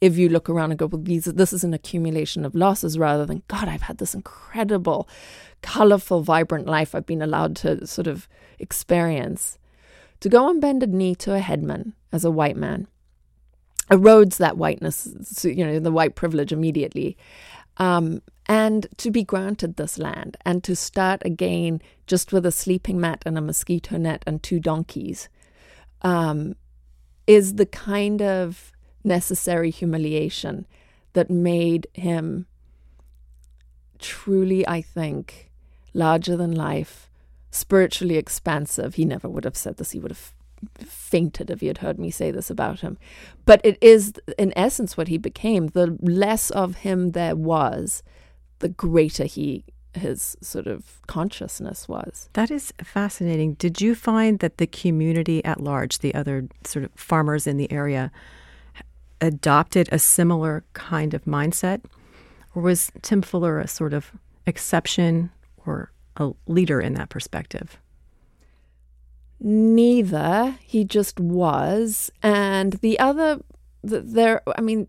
If 0.00 0.16
you 0.18 0.28
look 0.28 0.50
around 0.50 0.70
and 0.70 0.78
go, 0.78 0.86
well, 0.86 1.00
these, 1.02 1.24
this 1.24 1.52
is 1.52 1.64
an 1.64 1.74
accumulation 1.74 2.44
of 2.44 2.54
losses 2.54 2.98
rather 2.98 3.24
than, 3.24 3.42
God, 3.48 3.68
I've 3.68 3.82
had 3.82 3.98
this 3.98 4.14
incredible, 4.14 5.08
colorful, 5.62 6.22
vibrant 6.22 6.66
life 6.66 6.94
I've 6.94 7.06
been 7.06 7.22
allowed 7.22 7.56
to 7.56 7.86
sort 7.86 8.06
of 8.06 8.28
experience. 8.58 9.58
To 10.20 10.28
go 10.28 10.44
on 10.44 10.60
bended 10.60 10.92
knee 10.92 11.14
to 11.16 11.34
a 11.34 11.40
headman 11.40 11.94
as 12.12 12.24
a 12.24 12.30
white 12.30 12.56
man 12.56 12.86
erodes 13.90 14.36
that 14.36 14.56
whiteness, 14.56 15.44
you 15.44 15.66
know, 15.66 15.78
the 15.78 15.90
white 15.90 16.14
privilege 16.14 16.52
immediately. 16.52 17.16
Um, 17.78 18.22
and 18.46 18.86
to 18.98 19.10
be 19.10 19.24
granted 19.24 19.76
this 19.76 19.98
land 19.98 20.36
and 20.44 20.62
to 20.64 20.76
start 20.76 21.22
again 21.24 21.80
just 22.06 22.32
with 22.32 22.44
a 22.44 22.52
sleeping 22.52 23.00
mat 23.00 23.22
and 23.24 23.38
a 23.38 23.40
mosquito 23.40 23.96
net 23.96 24.22
and 24.26 24.42
two 24.42 24.60
donkeys 24.60 25.28
um, 26.02 26.54
is 27.26 27.54
the 27.54 27.66
kind 27.66 28.20
of 28.22 28.72
necessary 29.04 29.70
humiliation 29.70 30.66
that 31.12 31.30
made 31.30 31.86
him 31.92 32.46
truly, 33.98 34.66
I 34.66 34.82
think, 34.82 35.50
larger 35.94 36.36
than 36.36 36.52
life, 36.52 37.10
spiritually 37.50 38.16
expansive. 38.16 38.94
He 38.94 39.04
never 39.04 39.28
would 39.28 39.44
have 39.44 39.56
said 39.56 39.76
this, 39.76 39.92
he 39.92 39.98
would 39.98 40.10
have 40.10 40.32
fainted 40.78 41.50
if 41.50 41.60
he 41.60 41.66
had 41.66 41.78
heard 41.78 41.98
me 41.98 42.10
say 42.10 42.30
this 42.30 42.50
about 42.50 42.80
him. 42.80 42.96
But 43.44 43.60
it 43.64 43.78
is, 43.80 44.12
in 44.38 44.52
essence, 44.56 44.96
what 44.96 45.08
he 45.08 45.18
became. 45.18 45.68
The 45.68 45.98
less 46.00 46.50
of 46.50 46.76
him 46.76 47.12
there 47.12 47.36
was, 47.36 48.02
the 48.60 48.68
greater 48.68 49.24
he 49.24 49.64
his 49.94 50.36
sort 50.40 50.66
of 50.66 51.00
consciousness 51.06 51.88
was. 51.88 52.28
That 52.32 52.50
is 52.50 52.72
fascinating. 52.82 53.54
Did 53.54 53.80
you 53.80 53.94
find 53.94 54.38
that 54.38 54.58
the 54.58 54.66
community 54.66 55.44
at 55.44 55.60
large, 55.60 55.98
the 55.98 56.14
other 56.14 56.48
sort 56.64 56.84
of 56.84 56.90
farmers 56.94 57.46
in 57.46 57.56
the 57.56 57.70
area, 57.70 58.10
adopted 59.20 59.88
a 59.92 59.98
similar 59.98 60.64
kind 60.72 61.14
of 61.14 61.24
mindset? 61.24 61.82
Or 62.54 62.62
was 62.62 62.90
Tim 63.02 63.22
Fuller 63.22 63.60
a 63.60 63.68
sort 63.68 63.92
of 63.92 64.12
exception 64.46 65.30
or 65.64 65.92
a 66.16 66.32
leader 66.46 66.80
in 66.80 66.94
that 66.94 67.08
perspective? 67.08 67.78
Neither. 69.40 70.56
He 70.62 70.84
just 70.84 71.18
was. 71.18 72.10
And 72.22 72.74
the 72.74 72.98
other 72.98 73.40
there 73.82 74.42
i 74.56 74.60
mean 74.60 74.86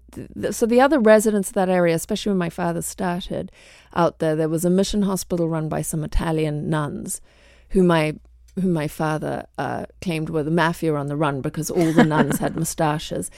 so 0.51 0.65
the 0.65 0.81
other 0.81 1.00
residents 1.00 1.50
of 1.50 1.55
that 1.55 1.69
area 1.69 1.95
especially 1.95 2.29
when 2.29 2.38
my 2.38 2.50
father 2.50 2.81
started 2.81 3.51
out 3.95 4.19
there 4.19 4.35
there 4.35 4.50
was 4.50 4.65
a 4.65 4.69
mission 4.69 5.03
hospital 5.03 5.50
run 5.50 5.67
by 5.67 5.81
some 5.81 6.03
italian 6.03 6.69
nuns 6.69 7.21
who 7.69 7.83
my 7.83 8.13
who 8.62 8.67
my 8.67 8.88
father 8.88 9.47
uh, 9.57 9.85
claimed 10.00 10.29
were 10.29 10.43
the 10.43 10.51
mafia 10.51 10.93
on 10.93 11.07
the 11.07 11.15
run 11.15 11.41
because 11.41 11.71
all 11.71 11.91
the 11.91 12.03
nuns 12.03 12.38
had 12.38 12.55
moustaches 12.55 13.31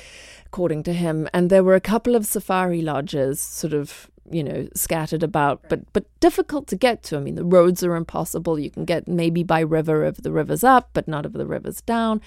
according 0.45 0.83
to 0.83 0.93
him. 0.93 1.27
And 1.33 1.49
there 1.49 1.63
were 1.63 1.75
a 1.75 1.81
couple 1.81 2.15
of 2.15 2.25
safari 2.25 2.81
lodges 2.81 3.39
sort 3.41 3.73
of 3.73 4.09
you 4.31 4.43
know 4.43 4.67
scattered 4.73 5.23
about 5.23 5.61
but 5.69 5.81
but 5.93 6.05
difficult 6.19 6.67
to 6.67 6.75
get 6.75 7.03
to. 7.03 7.17
I 7.17 7.19
mean 7.19 7.35
the 7.35 7.43
roads 7.43 7.83
are 7.83 7.95
impossible. 7.95 8.59
You 8.59 8.71
can 8.71 8.85
get 8.85 9.07
maybe 9.07 9.43
by 9.43 9.59
river 9.59 10.03
if 10.03 10.17
the 10.17 10.31
river's 10.31 10.63
up 10.63 10.89
but 10.93 11.07
not 11.07 11.25
if 11.25 11.33
the 11.33 11.45
river's 11.45 11.81
down. 11.81 12.21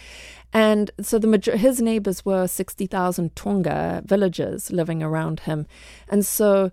And 0.52 0.90
so 1.00 1.18
the 1.18 1.26
major- 1.26 1.56
his 1.56 1.82
neighbors 1.82 2.24
were 2.24 2.46
60,000 2.46 3.36
Tonga 3.36 4.02
villagers 4.04 4.70
living 4.70 5.02
around 5.02 5.40
him. 5.40 5.66
And 6.08 6.24
so 6.24 6.70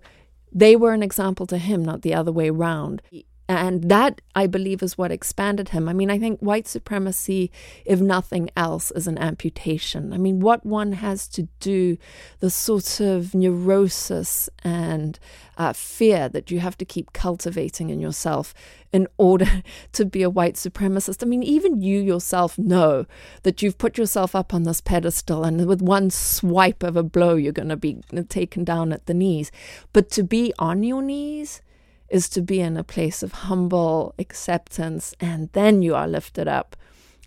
they 0.52 0.76
were 0.76 0.94
an 0.94 1.02
example 1.02 1.46
to 1.46 1.58
him 1.58 1.84
not 1.84 2.02
the 2.02 2.14
other 2.14 2.32
way 2.32 2.48
around 2.48 3.02
and 3.48 3.88
that, 3.90 4.20
I 4.34 4.48
believe, 4.48 4.82
is 4.82 4.98
what 4.98 5.12
expanded 5.12 5.68
him. 5.68 5.88
I 5.88 5.92
mean, 5.92 6.10
I 6.10 6.18
think 6.18 6.40
white 6.40 6.66
supremacy, 6.66 7.52
if 7.84 8.00
nothing 8.00 8.50
else, 8.56 8.90
is 8.90 9.06
an 9.06 9.18
amputation. 9.18 10.12
I 10.12 10.18
mean, 10.18 10.40
what 10.40 10.66
one 10.66 10.92
has 10.92 11.28
to 11.28 11.44
do, 11.60 11.96
the 12.40 12.50
sort 12.50 13.00
of 13.00 13.34
neurosis 13.34 14.48
and 14.64 15.18
uh, 15.56 15.72
fear 15.72 16.28
that 16.28 16.50
you 16.50 16.58
have 16.58 16.76
to 16.78 16.84
keep 16.84 17.12
cultivating 17.12 17.90
in 17.90 18.00
yourself 18.00 18.52
in 18.92 19.06
order 19.16 19.62
to 19.92 20.04
be 20.04 20.22
a 20.22 20.30
white 20.30 20.54
supremacist. 20.54 21.22
I 21.22 21.26
mean, 21.26 21.44
even 21.44 21.80
you 21.80 22.00
yourself 22.00 22.58
know 22.58 23.06
that 23.44 23.62
you've 23.62 23.78
put 23.78 23.96
yourself 23.96 24.34
up 24.34 24.52
on 24.52 24.64
this 24.64 24.80
pedestal, 24.80 25.44
and 25.44 25.66
with 25.66 25.82
one 25.82 26.10
swipe 26.10 26.82
of 26.82 26.96
a 26.96 27.04
blow, 27.04 27.36
you're 27.36 27.52
going 27.52 27.68
to 27.68 27.76
be 27.76 28.00
taken 28.28 28.64
down 28.64 28.92
at 28.92 29.06
the 29.06 29.14
knees. 29.14 29.52
But 29.92 30.10
to 30.10 30.24
be 30.24 30.52
on 30.58 30.82
your 30.82 31.00
knees, 31.02 31.62
is 32.08 32.28
to 32.30 32.42
be 32.42 32.60
in 32.60 32.76
a 32.76 32.84
place 32.84 33.22
of 33.22 33.32
humble 33.32 34.14
acceptance, 34.18 35.14
and 35.20 35.50
then 35.52 35.82
you 35.82 35.94
are 35.94 36.08
lifted 36.08 36.48
up 36.48 36.76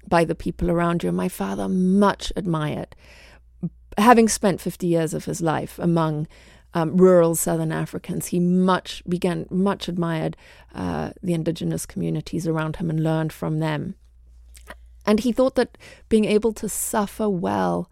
by 0.07 0.23
the 0.23 0.35
people 0.35 0.71
around 0.71 1.03
you. 1.03 1.11
My 1.11 1.29
father 1.29 1.67
much 1.67 2.31
admired, 2.35 2.95
having 3.97 4.27
spent 4.27 4.61
50 4.61 4.87
years 4.87 5.13
of 5.13 5.25
his 5.25 5.41
life 5.41 5.77
among 5.79 6.27
um, 6.73 6.97
rural 6.97 7.35
Southern 7.35 7.71
Africans, 7.71 8.27
he 8.27 8.39
much 8.39 9.03
began 9.07 9.47
much 9.49 9.87
admired 9.87 10.37
uh, 10.73 11.11
the 11.21 11.33
indigenous 11.33 11.85
communities 11.85 12.47
around 12.47 12.77
him 12.77 12.89
and 12.89 13.03
learned 13.03 13.33
from 13.33 13.59
them. 13.59 13.95
And 15.05 15.21
he 15.21 15.31
thought 15.31 15.55
that 15.55 15.77
being 16.07 16.25
able 16.25 16.53
to 16.53 16.69
suffer 16.69 17.27
well 17.27 17.89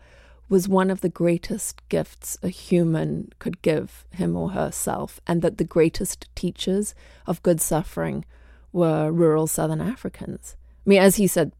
was 0.50 0.68
one 0.68 0.90
of 0.90 1.02
the 1.02 1.10
greatest 1.10 1.82
gifts 1.90 2.38
a 2.42 2.50
human 2.50 3.32
could 3.40 3.62
give 3.62 4.06
him 4.12 4.36
or 4.36 4.52
herself, 4.52 5.20
and 5.28 5.42
that 5.42 5.58
the 5.58 5.64
greatest 5.64 6.28
teachers 6.36 6.96
of 7.26 7.44
good 7.44 7.60
suffering 7.60 8.26
were 8.72 9.12
rural 9.12 9.48
Southern 9.48 9.82
Africans. 9.82 10.56
I 10.86 10.90
mean, 10.90 11.02
as 11.02 11.18
he 11.18 11.28
said, 11.28 11.52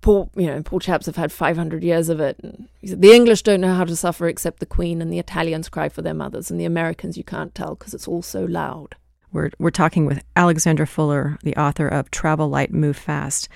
poor 0.00 0.28
you 0.34 0.46
know 0.46 0.62
poor 0.62 0.80
chaps 0.80 1.06
have 1.06 1.16
had 1.16 1.30
500 1.30 1.82
years 1.84 2.08
of 2.08 2.20
it 2.20 2.38
he 2.80 2.88
said 2.88 3.00
the 3.00 3.12
english 3.12 3.42
don't 3.42 3.60
know 3.60 3.74
how 3.74 3.84
to 3.84 3.96
suffer 3.96 4.26
except 4.26 4.58
the 4.60 4.66
queen 4.66 5.00
and 5.00 5.12
the 5.12 5.18
italians 5.18 5.68
cry 5.68 5.88
for 5.88 6.02
their 6.02 6.14
mothers 6.14 6.50
and 6.50 6.58
the 6.58 6.64
americans 6.64 7.16
you 7.16 7.24
can't 7.24 7.54
tell 7.54 7.74
because 7.74 7.94
it's 7.94 8.08
all 8.08 8.22
so 8.22 8.44
loud 8.44 8.96
we're, 9.30 9.50
we're 9.58 9.70
talking 9.70 10.04
with 10.04 10.22
alexandra 10.36 10.86
fuller 10.86 11.38
the 11.42 11.56
author 11.56 11.86
of 11.86 12.10
travel 12.10 12.48
light 12.48 12.72
move 12.72 12.96
fast 12.96 13.48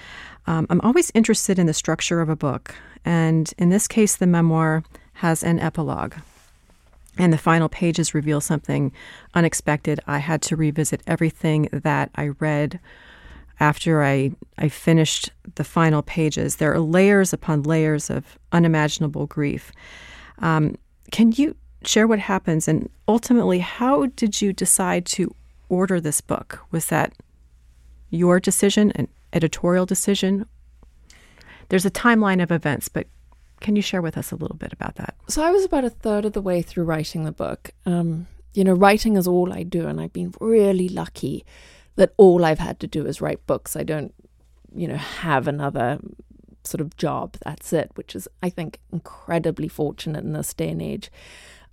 um, 0.46 0.66
i'm 0.70 0.80
always 0.82 1.10
interested 1.14 1.58
in 1.58 1.66
the 1.66 1.74
structure 1.74 2.20
of 2.20 2.28
a 2.28 2.36
book 2.36 2.74
and 3.06 3.54
in 3.56 3.70
this 3.70 3.86
case, 3.86 4.16
the 4.16 4.26
memoir 4.26 4.82
has 5.14 5.44
an 5.44 5.60
epilogue. 5.60 6.14
And 7.16 7.32
the 7.32 7.38
final 7.38 7.70
pages 7.70 8.12
reveal 8.12 8.42
something 8.42 8.92
unexpected. 9.32 10.00
I 10.06 10.18
had 10.18 10.42
to 10.42 10.56
revisit 10.56 11.00
everything 11.06 11.68
that 11.72 12.10
I 12.16 12.28
read 12.40 12.78
after 13.58 14.02
I, 14.02 14.32
I 14.58 14.68
finished 14.68 15.30
the 15.54 15.64
final 15.64 16.02
pages. 16.02 16.56
There 16.56 16.74
are 16.74 16.80
layers 16.80 17.32
upon 17.32 17.62
layers 17.62 18.10
of 18.10 18.38
unimaginable 18.52 19.26
grief. 19.26 19.72
Um, 20.40 20.76
can 21.10 21.32
you 21.32 21.56
share 21.84 22.06
what 22.06 22.18
happens? 22.18 22.68
And 22.68 22.90
ultimately, 23.08 23.60
how 23.60 24.06
did 24.06 24.42
you 24.42 24.52
decide 24.52 25.06
to 25.06 25.34
order 25.70 26.00
this 26.00 26.20
book? 26.20 26.58
Was 26.70 26.86
that 26.86 27.14
your 28.10 28.40
decision, 28.40 28.90
an 28.96 29.08
editorial 29.32 29.86
decision, 29.86 30.46
there's 31.68 31.86
a 31.86 31.90
timeline 31.90 32.42
of 32.42 32.50
events, 32.50 32.88
but 32.88 33.06
can 33.60 33.76
you 33.76 33.82
share 33.82 34.02
with 34.02 34.16
us 34.18 34.32
a 34.32 34.36
little 34.36 34.56
bit 34.56 34.72
about 34.72 34.96
that? 34.96 35.14
So 35.28 35.42
I 35.42 35.50
was 35.50 35.64
about 35.64 35.84
a 35.84 35.90
third 35.90 36.24
of 36.24 36.32
the 36.32 36.42
way 36.42 36.62
through 36.62 36.84
writing 36.84 37.24
the 37.24 37.32
book. 37.32 37.70
Um, 37.84 38.26
you 38.54 38.64
know, 38.64 38.74
writing 38.74 39.16
is 39.16 39.26
all 39.26 39.52
I 39.52 39.62
do, 39.62 39.86
and 39.86 40.00
I've 40.00 40.12
been 40.12 40.34
really 40.40 40.88
lucky 40.88 41.44
that 41.96 42.12
all 42.16 42.44
I've 42.44 42.58
had 42.58 42.78
to 42.80 42.86
do 42.86 43.06
is 43.06 43.20
write 43.20 43.46
books. 43.46 43.76
I 43.76 43.82
don't, 43.82 44.14
you 44.74 44.86
know, 44.86 44.96
have 44.96 45.48
another 45.48 45.98
sort 46.64 46.80
of 46.80 46.96
job. 46.96 47.36
That's 47.44 47.72
it, 47.72 47.90
which 47.94 48.14
is, 48.14 48.28
I 48.42 48.50
think, 48.50 48.78
incredibly 48.92 49.68
fortunate 49.68 50.24
in 50.24 50.32
this 50.32 50.52
day 50.52 50.70
and 50.70 50.82
age. 50.82 51.10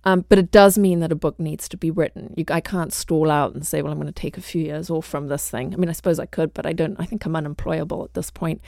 Um, 0.04 0.24
but 0.28 0.38
it 0.38 0.50
does 0.50 0.76
mean 0.76 1.00
that 1.00 1.12
a 1.12 1.16
book 1.16 1.40
needs 1.40 1.68
to 1.70 1.78
be 1.78 1.90
written. 1.90 2.34
You, 2.36 2.44
I 2.50 2.60
can't 2.60 2.92
stall 2.92 3.30
out 3.30 3.54
and 3.54 3.66
say, 3.66 3.80
well, 3.80 3.90
I'm 3.90 3.98
going 3.98 4.06
to 4.06 4.12
take 4.12 4.36
a 4.36 4.42
few 4.42 4.62
years 4.62 4.90
off 4.90 5.06
from 5.06 5.28
this 5.28 5.50
thing. 5.50 5.72
I 5.72 5.76
mean, 5.76 5.88
I 5.88 5.92
suppose 5.92 6.18
I 6.18 6.26
could, 6.26 6.52
but 6.52 6.66
I 6.66 6.74
don't. 6.74 6.96
I 6.98 7.06
think 7.06 7.24
I'm 7.24 7.36
unemployable 7.36 8.04
at 8.04 8.14
this 8.14 8.30
point. 8.30 8.60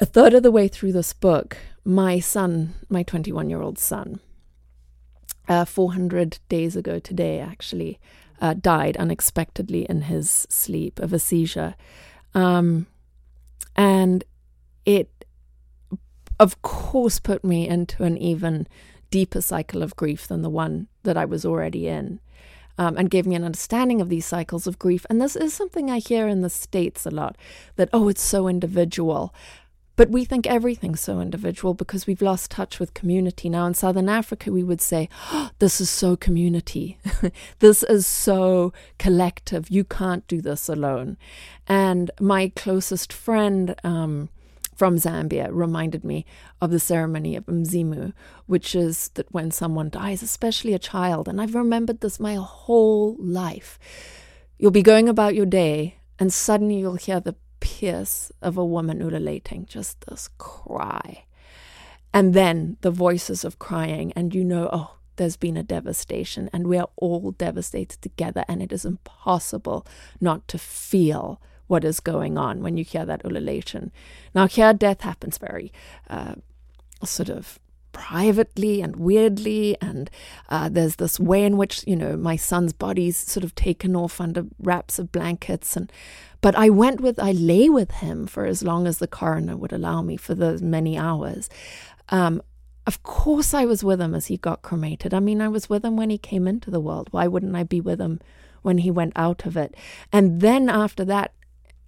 A 0.00 0.06
third 0.06 0.34
of 0.34 0.42
the 0.42 0.50
way 0.50 0.68
through 0.68 0.92
this 0.92 1.12
book, 1.12 1.58
my 1.84 2.18
son, 2.18 2.74
my 2.88 3.02
21 3.02 3.50
year 3.50 3.60
old 3.60 3.78
son, 3.78 4.20
uh, 5.48 5.64
400 5.64 6.38
days 6.48 6.76
ago 6.76 6.98
today, 6.98 7.38
actually, 7.38 7.98
uh, 8.40 8.54
died 8.54 8.96
unexpectedly 8.96 9.84
in 9.84 10.02
his 10.02 10.46
sleep 10.50 10.98
of 10.98 11.12
a 11.12 11.18
seizure. 11.18 11.74
Um, 12.34 12.86
and 13.74 14.24
it, 14.84 15.24
of 16.40 16.60
course, 16.62 17.18
put 17.18 17.44
me 17.44 17.68
into 17.68 18.02
an 18.02 18.16
even 18.16 18.66
deeper 19.10 19.40
cycle 19.40 19.82
of 19.82 19.96
grief 19.96 20.26
than 20.26 20.42
the 20.42 20.50
one 20.50 20.88
that 21.02 21.16
I 21.16 21.24
was 21.24 21.44
already 21.44 21.88
in. 21.88 22.20
Um, 22.78 22.98
and 22.98 23.08
gave 23.08 23.26
me 23.26 23.34
an 23.34 23.44
understanding 23.44 24.02
of 24.02 24.10
these 24.10 24.26
cycles 24.26 24.66
of 24.66 24.78
grief. 24.78 25.06
And 25.08 25.18
this 25.18 25.34
is 25.34 25.54
something 25.54 25.90
I 25.90 25.98
hear 25.98 26.28
in 26.28 26.42
the 26.42 26.50
States 26.50 27.06
a 27.06 27.10
lot 27.10 27.34
that, 27.76 27.88
oh, 27.90 28.08
it's 28.08 28.20
so 28.20 28.48
individual. 28.48 29.32
But 29.96 30.10
we 30.10 30.26
think 30.26 30.46
everything's 30.46 31.00
so 31.00 31.20
individual 31.20 31.72
because 31.72 32.06
we've 32.06 32.20
lost 32.20 32.50
touch 32.50 32.78
with 32.78 32.92
community. 32.92 33.48
Now, 33.48 33.66
in 33.66 33.72
Southern 33.72 34.10
Africa, 34.10 34.52
we 34.52 34.62
would 34.62 34.82
say, 34.82 35.08
oh, 35.32 35.50
This 35.58 35.80
is 35.80 35.88
so 35.88 36.16
community. 36.16 36.98
this 37.60 37.82
is 37.82 38.06
so 38.06 38.74
collective. 38.98 39.70
You 39.70 39.84
can't 39.84 40.26
do 40.28 40.42
this 40.42 40.68
alone. 40.68 41.16
And 41.66 42.10
my 42.20 42.52
closest 42.54 43.10
friend, 43.10 43.74
um, 43.82 44.28
from 44.76 44.96
Zambia 44.96 45.48
reminded 45.50 46.04
me 46.04 46.26
of 46.60 46.70
the 46.70 46.78
ceremony 46.78 47.34
of 47.34 47.46
Mzimu, 47.46 48.12
which 48.44 48.74
is 48.74 49.08
that 49.14 49.32
when 49.32 49.50
someone 49.50 49.88
dies, 49.88 50.22
especially 50.22 50.74
a 50.74 50.78
child, 50.78 51.26
and 51.26 51.40
I've 51.40 51.54
remembered 51.54 52.00
this 52.00 52.20
my 52.20 52.34
whole 52.34 53.16
life. 53.18 53.78
You'll 54.58 54.70
be 54.70 54.82
going 54.82 55.08
about 55.08 55.34
your 55.34 55.46
day, 55.46 55.96
and 56.18 56.32
suddenly 56.32 56.78
you'll 56.78 56.96
hear 56.96 57.20
the 57.20 57.36
pierce 57.60 58.30
of 58.42 58.56
a 58.58 58.64
woman 58.64 59.00
ululating, 59.00 59.64
just 59.66 60.02
this 60.06 60.28
cry. 60.36 61.24
And 62.12 62.34
then 62.34 62.76
the 62.82 62.90
voices 62.90 63.44
of 63.44 63.58
crying, 63.58 64.12
and 64.14 64.34
you 64.34 64.44
know, 64.44 64.68
oh, 64.72 64.96
there's 65.16 65.36
been 65.38 65.56
a 65.56 65.62
devastation, 65.62 66.50
and 66.52 66.66
we 66.66 66.76
are 66.76 66.90
all 66.96 67.32
devastated 67.32 68.02
together, 68.02 68.44
and 68.46 68.62
it 68.62 68.72
is 68.72 68.84
impossible 68.84 69.86
not 70.20 70.46
to 70.48 70.58
feel 70.58 71.40
what 71.66 71.84
is 71.84 72.00
going 72.00 72.38
on 72.38 72.62
when 72.62 72.76
you 72.76 72.84
hear 72.84 73.04
that 73.04 73.24
ululation. 73.24 73.90
Now, 74.34 74.46
here 74.46 74.72
death 74.72 75.00
happens 75.00 75.38
very 75.38 75.72
uh, 76.08 76.34
sort 77.04 77.28
of 77.28 77.58
privately 77.96 78.82
and 78.82 78.96
weirdly, 78.96 79.76
and 79.80 80.10
uh, 80.50 80.68
there's 80.68 80.96
this 80.96 81.18
way 81.18 81.44
in 81.44 81.56
which 81.56 81.82
you 81.86 81.96
know 81.96 82.16
my 82.16 82.36
son's 82.36 82.74
body's 82.74 83.16
sort 83.16 83.42
of 83.42 83.54
taken 83.54 83.96
off 83.96 84.20
under 84.20 84.44
wraps 84.60 84.98
of 84.98 85.10
blankets, 85.10 85.76
and 85.76 85.90
but 86.42 86.54
I 86.54 86.68
went 86.68 87.00
with 87.00 87.18
I 87.18 87.32
lay 87.32 87.70
with 87.70 87.90
him 87.92 88.26
for 88.26 88.44
as 88.44 88.62
long 88.62 88.86
as 88.86 88.98
the 88.98 89.08
coroner 89.08 89.56
would 89.56 89.72
allow 89.72 90.02
me 90.02 90.18
for 90.18 90.34
those 90.34 90.60
many 90.60 90.98
hours. 90.98 91.48
Um, 92.10 92.42
of 92.86 93.02
course, 93.02 93.54
I 93.54 93.64
was 93.64 93.82
with 93.82 94.00
him 94.00 94.14
as 94.14 94.26
he 94.26 94.36
got 94.36 94.62
cremated. 94.62 95.12
I 95.14 95.20
mean, 95.20 95.40
I 95.40 95.48
was 95.48 95.68
with 95.68 95.84
him 95.84 95.96
when 95.96 96.10
he 96.10 96.18
came 96.18 96.46
into 96.46 96.70
the 96.70 96.80
world. 96.80 97.08
Why 97.10 97.26
wouldn't 97.26 97.56
I 97.56 97.64
be 97.64 97.80
with 97.80 98.00
him 98.00 98.20
when 98.62 98.78
he 98.78 98.90
went 98.90 99.14
out 99.16 99.44
of 99.44 99.56
it? 99.56 99.74
And 100.12 100.40
then 100.40 100.68
after 100.68 101.04
that, 101.06 101.32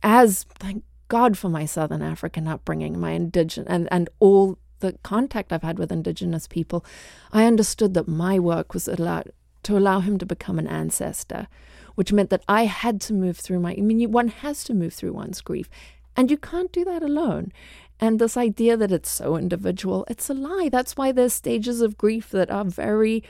as 0.02 0.44
thank 0.58 0.84
God 1.08 1.36
for 1.38 1.48
my 1.48 1.64
Southern 1.64 2.02
African 2.02 2.46
upbringing, 2.46 2.98
my 2.98 3.12
indigenous 3.12 3.68
and, 3.68 3.88
and 3.90 4.08
all 4.20 4.58
the 4.80 4.92
contact 5.02 5.52
I've 5.52 5.62
had 5.62 5.78
with 5.78 5.90
indigenous 5.90 6.46
people, 6.46 6.84
I 7.32 7.46
understood 7.46 7.94
that 7.94 8.06
my 8.06 8.38
work 8.38 8.74
was 8.74 8.86
allowed 8.86 9.32
to 9.64 9.76
allow 9.76 10.00
him 10.00 10.18
to 10.18 10.26
become 10.26 10.58
an 10.58 10.68
ancestor, 10.68 11.48
which 11.94 12.12
meant 12.12 12.30
that 12.30 12.44
I 12.48 12.66
had 12.66 13.00
to 13.02 13.12
move 13.12 13.38
through 13.38 13.60
my 13.60 13.74
I 13.76 13.80
mean 13.80 14.10
one 14.12 14.28
has 14.28 14.62
to 14.64 14.74
move 14.74 14.94
through 14.94 15.12
one's 15.12 15.40
grief. 15.40 15.68
And 16.16 16.30
you 16.30 16.36
can't 16.36 16.72
do 16.72 16.84
that 16.84 17.02
alone. 17.02 17.52
And 18.00 18.18
this 18.18 18.36
idea 18.36 18.76
that 18.76 18.92
it's 18.92 19.10
so 19.10 19.36
individual, 19.36 20.04
it's 20.08 20.28
a 20.30 20.34
lie. 20.34 20.68
That's 20.70 20.96
why 20.96 21.12
there's 21.12 21.32
stages 21.32 21.80
of 21.80 21.98
grief 21.98 22.30
that 22.30 22.50
are 22.50 22.64
very 22.64 23.24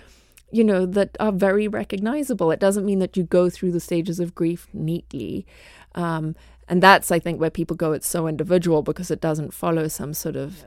you 0.51 0.65
know, 0.65 0.87
that 0.87 1.17
are 1.21 1.33
very 1.33 1.69
recognizable. 1.69 2.51
It 2.51 2.61
doesn't 2.61 2.87
mean 2.87 3.01
that 3.01 3.17
you 3.17 3.23
go 3.23 3.51
through 3.51 3.73
the 3.73 3.81
stages 3.81 4.19
of 4.19 4.35
grief 4.35 4.67
neatly. 4.73 5.47
Um, 5.95 6.35
and 6.69 6.83
that's, 6.83 7.11
I 7.11 7.19
think, 7.19 7.41
where 7.41 7.51
people 7.51 7.77
go, 7.77 7.93
it's 7.93 8.09
so 8.09 8.27
individual 8.27 8.83
because 8.83 9.11
it 9.11 9.21
doesn't 9.21 9.55
follow 9.55 9.89
some 9.89 10.15
sort 10.15 10.37
of 10.37 10.65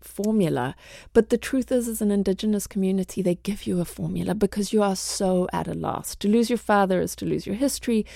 formula. 0.00 0.74
But 1.12 1.30
the 1.30 1.38
truth 1.38 1.70
is, 1.72 1.88
as 1.88 2.00
an 2.00 2.10
indigenous 2.10 2.66
community, 2.66 3.22
they 3.22 3.36
give 3.36 3.66
you 3.66 3.80
a 3.80 3.84
formula 3.84 4.34
because 4.34 4.72
you 4.72 4.82
are 4.82 4.96
so 4.96 5.48
at 5.52 5.68
a 5.68 5.74
loss. 5.74 6.14
To 6.16 6.28
lose 6.28 6.50
your 6.50 6.58
father 6.58 7.00
is 7.00 7.16
to 7.16 7.24
lose 7.24 7.46
your 7.46 7.56
history, 7.56 8.06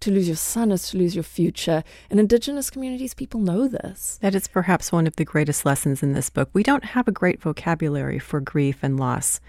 to 0.00 0.10
lose 0.10 0.28
your 0.28 0.36
son 0.36 0.72
is 0.72 0.90
to 0.90 0.98
lose 0.98 1.14
your 1.14 1.24
future. 1.24 1.82
In 2.10 2.18
indigenous 2.18 2.70
communities, 2.70 3.14
people 3.14 3.40
know 3.40 3.68
this. 3.68 4.18
That 4.22 4.34
is 4.34 4.48
perhaps 4.48 4.92
one 4.92 5.06
of 5.06 5.16
the 5.16 5.24
greatest 5.24 5.64
lessons 5.64 6.02
in 6.02 6.12
this 6.12 6.30
book. 6.30 6.50
We 6.52 6.62
don't 6.62 6.84
have 6.84 7.08
a 7.08 7.12
great 7.12 7.40
vocabulary 7.40 8.18
for 8.18 8.40
grief 8.40 8.78
and 8.82 8.98
loss. 8.98 9.40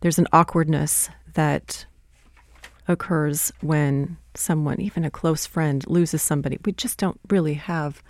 There's 0.00 0.18
an 0.18 0.28
awkwardness 0.32 1.08
that 1.34 1.86
occurs 2.88 3.52
when 3.60 4.16
someone, 4.34 4.80
even 4.80 5.04
a 5.04 5.10
close 5.10 5.46
friend, 5.46 5.84
loses 5.86 6.22
somebody. 6.22 6.58
We 6.64 6.72
just 6.72 6.98
don't 6.98 7.20
really 7.28 7.54
have 7.54 8.02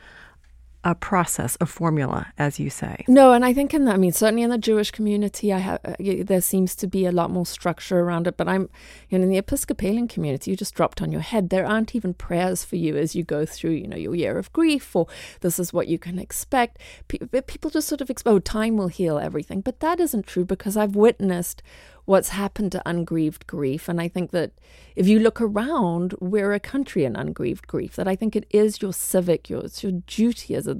a 0.87 0.95
process, 0.95 1.56
a 1.61 1.66
formula, 1.66 2.33
as 2.38 2.61
you 2.61 2.71
say. 2.71 3.04
No, 3.09 3.33
and 3.33 3.45
I 3.45 3.52
think 3.52 3.75
in 3.75 3.87
that, 3.87 3.95
I 3.95 3.97
mean, 3.97 4.12
certainly 4.12 4.45
in 4.45 4.50
the 4.50 4.56
Jewish 4.56 4.92
community, 4.92 5.52
I 5.52 5.59
have 5.59 5.80
uh, 5.85 5.95
there 5.99 6.40
seems 6.40 6.76
to 6.76 6.87
be 6.87 7.06
a 7.06 7.11
lot 7.11 7.28
more 7.28 7.45
structure 7.45 7.99
around 7.99 8.28
it. 8.28 8.37
But 8.37 8.47
I'm, 8.47 8.71
you 9.09 9.18
know, 9.18 9.25
in 9.25 9.30
the 9.30 9.37
Episcopalian 9.37 10.06
community, 10.06 10.52
you 10.52 10.56
just 10.56 10.76
dropped 10.76 11.03
on 11.03 11.11
your 11.11 11.22
head. 11.22 11.51
There 11.51 11.66
aren't 11.66 11.96
even 11.96 12.14
prayers 12.14 12.64
for 12.64 12.77
you 12.77 12.96
as 12.96 13.16
you 13.16 13.24
go 13.24 13.44
through, 13.44 13.72
you 13.72 13.88
know, 13.88 13.96
your 13.96 14.14
year 14.14 14.38
of 14.38 14.53
grief, 14.53 14.94
or 14.94 15.09
this 15.40 15.59
is 15.59 15.72
what 15.72 15.88
you 15.88 15.98
can 15.98 16.20
expect. 16.20 16.79
People 17.09 17.68
just 17.68 17.88
sort 17.88 18.01
of 18.01 18.09
expect, 18.09 18.33
oh, 18.33 18.38
time 18.38 18.77
will 18.77 18.87
heal 18.87 19.18
everything, 19.18 19.62
but 19.62 19.81
that 19.81 19.98
isn't 19.98 20.29
true 20.29 20.44
because 20.44 20.77
I've 20.77 20.94
witnessed 20.94 21.64
what's 22.07 22.31
happened 22.31 22.73
to 22.73 22.83
ungrieved 22.87 23.47
grief. 23.47 23.88
And 23.88 24.01
I 24.01 24.09
think 24.09 24.31
that 24.31 24.53
if 24.95 25.07
you 25.07 25.19
look 25.19 25.40
around, 25.40 26.14
we're 26.21 26.53
a 26.53 26.61
country 26.61 27.05
in 27.05 27.14
ungrieved 27.14 27.66
grief, 27.66 27.97
that 27.97 28.09
I 28.09 28.16
think 28.16 28.35
it 28.35 28.47
is 28.51 28.81
your 28.81 28.92
civic, 28.92 29.51
your, 29.51 29.64
it's 29.64 29.83
your 29.83 29.92
duty 30.07 30.55
as 30.55 30.66
a 30.66 30.79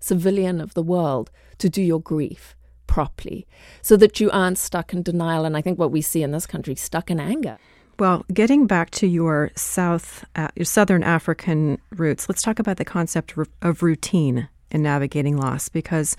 civilian 0.00 0.60
of 0.60 0.74
the 0.74 0.82
world 0.82 1.30
to 1.58 1.68
do 1.68 1.82
your 1.82 2.00
grief 2.00 2.56
properly 2.86 3.46
so 3.80 3.96
that 3.96 4.18
you 4.18 4.30
aren't 4.30 4.58
stuck 4.58 4.92
in 4.92 5.02
denial. 5.02 5.44
And 5.44 5.56
I 5.56 5.62
think 5.62 5.78
what 5.78 5.92
we 5.92 6.02
see 6.02 6.22
in 6.22 6.32
this 6.32 6.46
country, 6.46 6.74
stuck 6.74 7.10
in 7.10 7.20
anger. 7.20 7.58
Well, 7.98 8.24
getting 8.32 8.66
back 8.66 8.90
to 8.92 9.06
your 9.06 9.50
South, 9.54 10.24
uh, 10.34 10.48
your 10.56 10.64
Southern 10.64 11.02
African 11.02 11.78
roots, 11.90 12.28
let's 12.28 12.42
talk 12.42 12.58
about 12.58 12.78
the 12.78 12.84
concept 12.84 13.34
of 13.60 13.82
routine 13.82 14.48
in 14.70 14.82
navigating 14.82 15.36
loss 15.36 15.68
because 15.68 16.16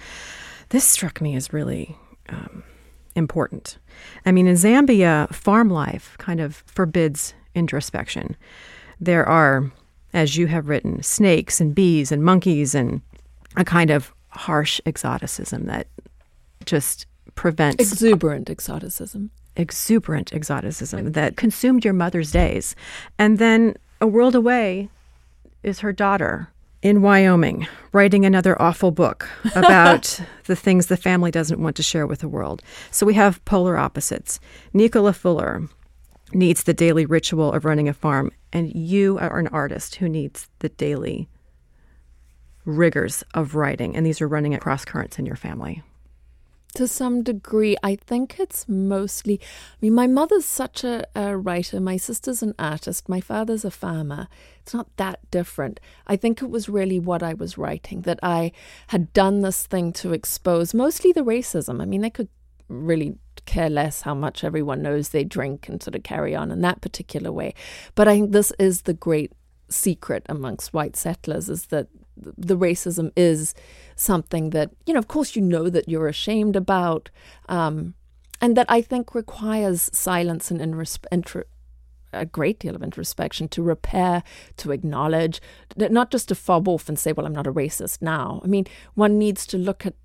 this 0.69 0.87
struck 0.87 1.19
me 1.19 1.35
as 1.35 1.51
really 1.51 1.97
um, 2.29 2.63
important. 3.15 3.77
I 4.25 4.31
mean, 4.31 4.47
in 4.47 4.55
Zambia, 4.55 5.33
farm 5.33 5.69
life 5.69 6.15
kind 6.19 6.39
of 6.39 6.63
forbids 6.67 7.33
introspection. 7.55 8.35
There 8.99 9.25
are, 9.27 9.71
as 10.13 10.37
you 10.37 10.47
have 10.47 10.69
written, 10.69 11.03
snakes 11.03 11.59
and 11.61 11.75
bees 11.75 12.11
and 12.11 12.23
monkeys 12.23 12.75
and 12.75 13.01
a 13.55 13.63
kind 13.63 13.91
of 13.91 14.13
harsh 14.29 14.81
exoticism 14.85 15.65
that 15.65 15.87
just 16.65 17.05
prevents 17.35 17.81
exuberant 17.81 18.49
exoticism. 18.49 19.31
Exuberant 19.55 20.33
exoticism 20.33 21.11
that 21.11 21.37
consumed 21.37 21.85
your 21.85 21.93
mother's 21.93 22.31
days. 22.31 22.75
And 23.19 23.37
then 23.37 23.75
a 24.01 24.07
world 24.07 24.35
away 24.35 24.89
is 25.61 25.79
her 25.79 25.93
daughter 25.93 26.52
in 26.83 27.01
Wyoming 27.01 27.65
writing 27.93 28.25
another 28.25 28.61
awful 28.61 28.91
book 28.91 29.29
about 29.55 30.19
the 30.45 30.55
things 30.55 30.87
the 30.87 30.97
family 30.97 31.31
doesn't 31.31 31.61
want 31.61 31.75
to 31.77 31.83
share 31.83 32.05
with 32.05 32.19
the 32.19 32.27
world. 32.27 32.61
So 32.91 33.05
we 33.05 33.13
have 33.15 33.43
polar 33.45 33.77
opposites. 33.77 34.39
Nicola 34.73 35.13
Fuller 35.13 35.67
needs 36.33 36.63
the 36.63 36.73
daily 36.73 37.05
ritual 37.05 37.53
of 37.53 37.63
running 37.63 37.87
a 37.87 37.93
farm, 37.93 38.31
and 38.51 38.73
you 38.75 39.17
are 39.19 39.39
an 39.39 39.47
artist 39.47 39.95
who 39.95 40.09
needs 40.09 40.49
the 40.59 40.69
daily 40.69 41.29
rigors 42.65 43.23
of 43.33 43.55
writing, 43.55 43.95
and 43.95 44.05
these 44.05 44.21
are 44.21 44.27
running 44.27 44.53
across 44.53 44.83
currents 44.83 45.17
in 45.17 45.25
your 45.25 45.35
family 45.35 45.83
to 46.75 46.87
some 46.87 47.23
degree. 47.23 47.75
I 47.83 47.95
think 47.95 48.39
it's 48.39 48.67
mostly, 48.67 49.39
I 49.41 49.75
mean, 49.81 49.93
my 49.93 50.07
mother's 50.07 50.45
such 50.45 50.83
a, 50.83 51.05
a, 51.15 51.37
writer, 51.37 51.79
my 51.79 51.97
sister's 51.97 52.43
an 52.43 52.55
artist, 52.59 53.09
my 53.09 53.21
father's 53.21 53.65
a 53.65 53.71
farmer. 53.71 54.27
It's 54.61 54.73
not 54.73 54.95
that 54.97 55.19
different. 55.31 55.79
I 56.07 56.15
think 56.15 56.41
it 56.41 56.49
was 56.49 56.69
really 56.69 56.99
what 56.99 57.23
I 57.23 57.33
was 57.33 57.57
writing 57.57 58.01
that 58.01 58.19
I 58.23 58.51
had 58.87 59.13
done 59.13 59.41
this 59.41 59.65
thing 59.65 59.93
to 59.93 60.13
expose 60.13 60.73
mostly 60.73 61.11
the 61.11 61.25
racism. 61.25 61.81
I 61.81 61.85
mean, 61.85 62.01
they 62.01 62.09
could 62.09 62.29
really 62.67 63.15
care 63.45 63.69
less 63.69 64.01
how 64.01 64.13
much 64.13 64.43
everyone 64.43 64.81
knows 64.81 65.09
they 65.09 65.23
drink 65.23 65.67
and 65.67 65.83
sort 65.83 65.95
of 65.95 66.03
carry 66.03 66.35
on 66.35 66.51
in 66.51 66.61
that 66.61 66.81
particular 66.81 67.31
way. 67.31 67.53
But 67.95 68.07
I 68.07 68.13
think 68.13 68.31
this 68.31 68.53
is 68.57 68.83
the 68.83 68.93
great 68.93 69.31
secret 69.69 70.25
amongst 70.29 70.73
white 70.73 70.95
settlers 70.95 71.49
is 71.49 71.67
that 71.67 71.87
the 72.17 72.57
racism 72.57 73.11
is 73.15 73.53
something 73.95 74.51
that 74.51 74.71
you 74.85 74.93
know 74.93 74.99
of 74.99 75.07
course 75.07 75.35
you 75.35 75.41
know 75.41 75.69
that 75.69 75.87
you're 75.89 76.07
ashamed 76.07 76.55
about 76.55 77.09
um, 77.49 77.93
and 78.41 78.55
that 78.57 78.65
i 78.69 78.81
think 78.81 79.15
requires 79.15 79.89
silence 79.93 80.51
and 80.51 80.61
a 82.13 82.25
great 82.25 82.59
deal 82.59 82.75
of 82.75 82.83
introspection 82.83 83.47
to 83.47 83.63
repair 83.63 84.23
to 84.57 84.71
acknowledge 84.71 85.41
not 85.75 86.11
just 86.11 86.27
to 86.27 86.35
fob 86.35 86.67
off 86.67 86.87
and 86.87 86.99
say 86.99 87.11
well 87.11 87.25
i'm 87.25 87.33
not 87.33 87.47
a 87.47 87.53
racist 87.53 88.01
now. 88.01 88.41
I 88.43 88.47
mean 88.47 88.65
one 88.93 89.17
needs 89.17 89.45
to 89.47 89.57
look 89.57 89.85
at 89.85 89.95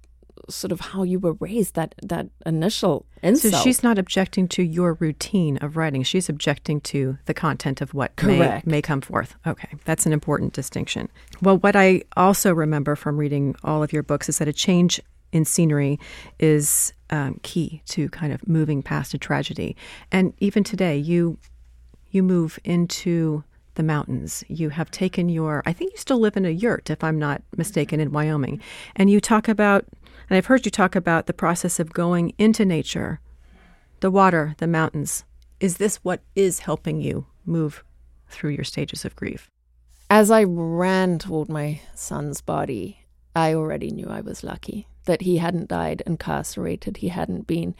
sort 0.48 0.72
of 0.72 0.80
how 0.80 1.02
you 1.02 1.18
were 1.18 1.34
raised 1.34 1.74
that 1.74 1.94
that 2.02 2.28
initial 2.46 3.06
insult. 3.22 3.54
So 3.54 3.60
she's 3.62 3.82
not 3.82 3.98
objecting 3.98 4.48
to 4.48 4.62
your 4.62 4.94
routine 4.94 5.56
of 5.58 5.76
writing. 5.76 6.02
She's 6.02 6.28
objecting 6.28 6.80
to 6.82 7.18
the 7.26 7.34
content 7.34 7.80
of 7.80 7.94
what 7.94 8.12
may, 8.22 8.62
may 8.64 8.82
come 8.82 9.00
forth. 9.00 9.34
Okay, 9.46 9.68
that's 9.84 10.06
an 10.06 10.12
important 10.12 10.52
distinction. 10.52 11.08
Well, 11.42 11.58
what 11.58 11.76
I 11.76 12.02
also 12.16 12.52
remember 12.52 12.96
from 12.96 13.16
reading 13.16 13.56
all 13.64 13.82
of 13.82 13.92
your 13.92 14.02
books 14.02 14.28
is 14.28 14.38
that 14.38 14.48
a 14.48 14.52
change 14.52 15.00
in 15.32 15.44
scenery 15.44 15.98
is 16.38 16.92
um, 17.10 17.38
key 17.42 17.82
to 17.86 18.08
kind 18.10 18.32
of 18.32 18.46
moving 18.48 18.82
past 18.82 19.14
a 19.14 19.18
tragedy. 19.18 19.76
And 20.10 20.32
even 20.38 20.64
today, 20.64 20.96
you 20.96 21.38
you 22.10 22.22
move 22.22 22.58
into 22.64 23.44
the 23.78 23.82
mountains. 23.82 24.44
You 24.48 24.70
have 24.70 24.90
taken 24.90 25.28
your, 25.28 25.62
I 25.64 25.72
think 25.72 25.92
you 25.92 25.98
still 25.98 26.18
live 26.18 26.36
in 26.36 26.44
a 26.44 26.50
yurt, 26.50 26.90
if 26.90 27.02
I'm 27.04 27.18
not 27.18 27.42
mistaken, 27.56 28.00
in 28.00 28.12
Wyoming. 28.12 28.60
And 28.96 29.08
you 29.08 29.20
talk 29.20 29.48
about 29.48 29.84
and 30.28 30.36
I've 30.36 30.46
heard 30.46 30.64
you 30.64 30.70
talk 30.70 30.94
about 30.94 31.26
the 31.26 31.32
process 31.32 31.80
of 31.80 31.92
going 31.92 32.34
into 32.38 32.64
nature, 32.64 33.20
the 34.00 34.10
water, 34.10 34.54
the 34.58 34.66
mountains. 34.66 35.24
Is 35.60 35.78
this 35.78 35.96
what 35.96 36.22
is 36.36 36.60
helping 36.60 37.00
you 37.00 37.26
move 37.44 37.82
through 38.28 38.50
your 38.50 38.64
stages 38.64 39.04
of 39.04 39.16
grief? 39.16 39.50
As 40.10 40.30
I 40.30 40.44
ran 40.44 41.18
toward 41.18 41.48
my 41.48 41.80
son's 41.94 42.40
body, 42.40 43.04
I 43.34 43.54
already 43.54 43.90
knew 43.90 44.08
I 44.08 44.20
was 44.20 44.44
lucky 44.44 44.86
that 45.04 45.22
he 45.22 45.38
hadn't 45.38 45.68
died 45.68 46.02
incarcerated. 46.06 46.98
He 46.98 47.08
hadn't 47.08 47.46
been, 47.46 47.74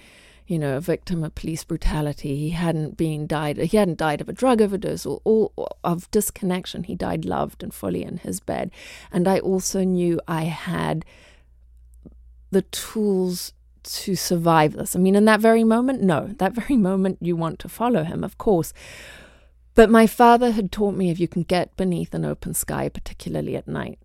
you 0.47 0.59
know, 0.59 0.77
a 0.77 0.81
victim 0.81 1.23
of 1.23 1.35
police 1.35 1.65
brutality. 1.65 2.37
He 2.37 2.51
hadn't 2.51 2.97
been 2.97 3.27
died. 3.27 3.59
He 3.59 3.77
hadn't 3.77 3.99
died 3.99 4.21
of 4.21 4.29
a 4.29 4.33
drug 4.33 4.63
overdose 4.63 5.05
or, 5.05 5.21
or, 5.25 5.53
or 5.57 5.69
of 5.85 6.11
disconnection. 6.11 6.85
He 6.85 6.95
died 6.95 7.25
loved 7.25 7.63
and 7.63 7.73
fully 7.73 8.03
in 8.03 8.17
his 8.19 8.41
bed. 8.41 8.71
And 9.13 9.29
I 9.29 9.39
also 9.41 9.85
knew 9.85 10.21
I 10.27 10.45
had 10.45 11.05
the 12.51 12.63
tools 12.63 13.53
to 13.83 14.15
survive 14.15 14.75
this. 14.75 14.95
I 14.95 14.99
mean, 14.99 15.15
in 15.17 15.25
that 15.27 15.41
very 15.41 15.65
moment, 15.65 16.03
no. 16.03 16.29
That 16.39 16.53
very 16.53 16.77
moment, 16.91 17.19
you 17.21 17.37
want 17.37 17.59
to 17.61 17.69
follow 17.69 18.05
him, 18.05 18.23
of 18.25 18.39
course. 18.39 18.73
But 19.75 19.91
my 19.91 20.07
father 20.07 20.51
had 20.51 20.73
taught 20.73 20.95
me 20.95 21.11
if 21.11 21.21
you 21.21 21.29
can 21.29 21.43
get 21.43 21.77
beneath 21.77 22.13
an 22.13 22.25
open 22.25 22.53
sky, 22.55 22.89
particularly 22.89 23.55
at 23.55 23.69
night, 23.69 24.01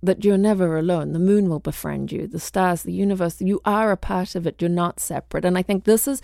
that 0.00 0.24
you're 0.24 0.38
never 0.38 0.78
alone. 0.78 1.12
The 1.12 1.18
moon 1.18 1.48
will 1.48 1.58
befriend 1.58 2.12
you, 2.12 2.28
the 2.28 2.38
stars, 2.38 2.84
the 2.84 2.92
universe. 2.92 3.40
You 3.40 3.60
are 3.64 3.90
a 3.90 3.96
part 3.96 4.36
of 4.36 4.46
it. 4.46 4.62
You're 4.62 4.68
not 4.68 5.00
separate. 5.00 5.44
And 5.44 5.58
I 5.58 5.62
think 5.62 5.84
this 5.84 6.06
is 6.06 6.22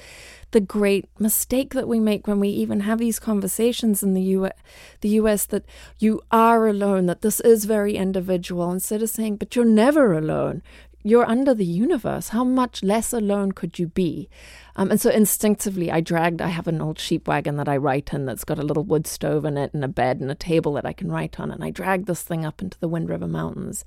the 0.53 0.61
great 0.61 1.09
mistake 1.19 1.75
that 1.75 1.89
we 1.89 1.99
make 1.99 2.29
when 2.29 2.39
we 2.39 2.51
even 2.51 2.81
have 2.81 3.01
these 3.01 3.19
conversations 3.19 4.05
in 4.05 4.15
the 4.15 4.23
US, 4.23 4.53
the 5.01 5.09
US 5.09 5.45
that 5.47 5.65
you 5.99 6.23
are 6.31 6.69
alone, 6.69 7.07
that 7.07 7.23
this 7.23 7.41
is 7.41 7.65
very 7.65 7.97
individual, 7.97 8.71
instead 8.71 9.03
of 9.03 9.11
saying, 9.11 9.37
but 9.37 9.57
you're 9.57 9.65
never 9.65 10.17
alone 10.17 10.63
you're 11.05 11.29
under 11.29 11.55
the 11.55 11.67
universe. 11.67 12.31
How 12.31 12.43
much 12.43 12.83
less 12.83 13.13
alone 13.13 13.53
could 13.53 13.79
you 13.79 13.89
be? 13.89 14.29
Um, 14.75 14.91
and 14.91 15.01
so 15.01 15.11
instinctively, 15.11 15.93
I 15.93 16.01
dragged, 16.01 16.41
I 16.41 16.49
have 16.49 16.67
an 16.67 16.81
old 16.81 16.99
sheep 16.99 17.29
wagon 17.29 17.57
that 17.59 17.69
I 17.69 17.77
write 17.77 18.13
in 18.13 18.25
that's 18.25 18.43
got 18.43 18.59
a 18.59 18.65
little 18.65 18.83
wood 18.83 19.07
stove 19.07 19.45
in 19.45 19.59
it 19.59 19.75
and 19.75 19.85
a 19.85 19.89
bed 19.89 20.21
and 20.21 20.31
a 20.31 20.35
table 20.35 20.73
that 20.73 20.87
I 20.87 20.95
can 20.95 21.13
write 21.13 21.39
on. 21.39 21.51
And 21.51 21.63
I 21.63 21.71
dragged 21.71 22.07
this 22.07 22.23
thing 22.23 22.45
up 22.45 22.63
into 22.63 22.81
the 22.81 22.89
Wind 22.89 23.11
River 23.11 23.29
Mountains 23.29 23.85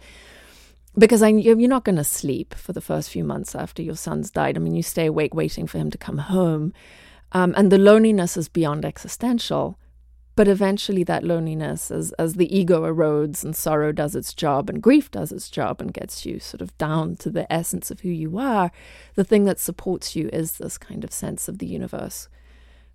because 0.98 1.22
I 1.22 1.30
you're 1.30 1.56
not 1.68 1.84
going 1.84 1.98
to 1.98 2.04
sleep 2.04 2.54
for 2.54 2.72
the 2.72 2.82
first 2.82 3.10
few 3.10 3.24
months 3.24 3.56
after 3.56 3.82
your 3.82 3.96
son's 3.96 4.32
died. 4.32 4.56
I 4.56 4.60
mean, 4.60 4.76
you 4.76 4.84
stay 4.84 5.08
awake 5.08 5.34
waiting 5.34 5.68
for 5.68 5.78
him 5.78 5.90
to 5.92 5.98
come 5.98 6.20
home. 6.20 6.72
Um, 7.34 7.54
and 7.58 7.72
the 7.72 7.78
loneliness 7.78 8.38
is 8.38 8.48
beyond 8.48 8.86
existential. 8.86 9.78
But 10.38 10.48
eventually, 10.48 11.04
that 11.06 11.24
loneliness, 11.24 11.90
as, 11.90 12.12
as 12.14 12.36
the 12.36 12.56
ego 12.56 12.84
erodes 12.84 13.44
and 13.44 13.56
sorrow 13.56 13.92
does 13.92 14.16
its 14.16 14.36
job 14.36 14.70
and 14.70 14.84
grief 14.84 15.10
does 15.10 15.32
its 15.32 15.50
job 15.50 15.82
and 15.82 15.92
gets 15.92 16.28
you 16.28 16.38
sort 16.38 16.62
of 16.62 16.78
down 16.78 17.16
to 17.18 17.32
the 17.32 17.52
essence 17.52 17.90
of 17.90 18.02
who 18.02 18.10
you 18.10 18.38
are, 18.38 18.72
the 19.16 19.24
thing 19.24 19.46
that 19.46 19.60
supports 19.60 20.16
you 20.16 20.30
is 20.32 20.60
this 20.60 20.78
kind 20.78 21.04
of 21.04 21.12
sense 21.12 21.48
of 21.48 21.58
the 21.58 21.66
universe 21.66 22.30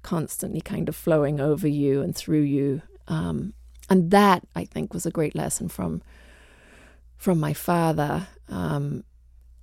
constantly 0.03 0.61
kind 0.61 0.89
of 0.89 0.95
flowing 0.95 1.41
over 1.41 1.67
you 1.67 2.01
and 2.01 2.15
through 2.15 2.43
you. 2.43 2.83
Um, 3.09 3.55
and 3.91 4.13
that, 4.13 4.47
I 4.55 4.65
think, 4.65 4.95
was 4.95 5.05
a 5.05 5.11
great 5.11 5.35
lesson 5.35 5.69
from 5.69 6.01
from 7.17 7.41
my 7.41 7.55
father 7.55 8.29
um, 8.49 9.03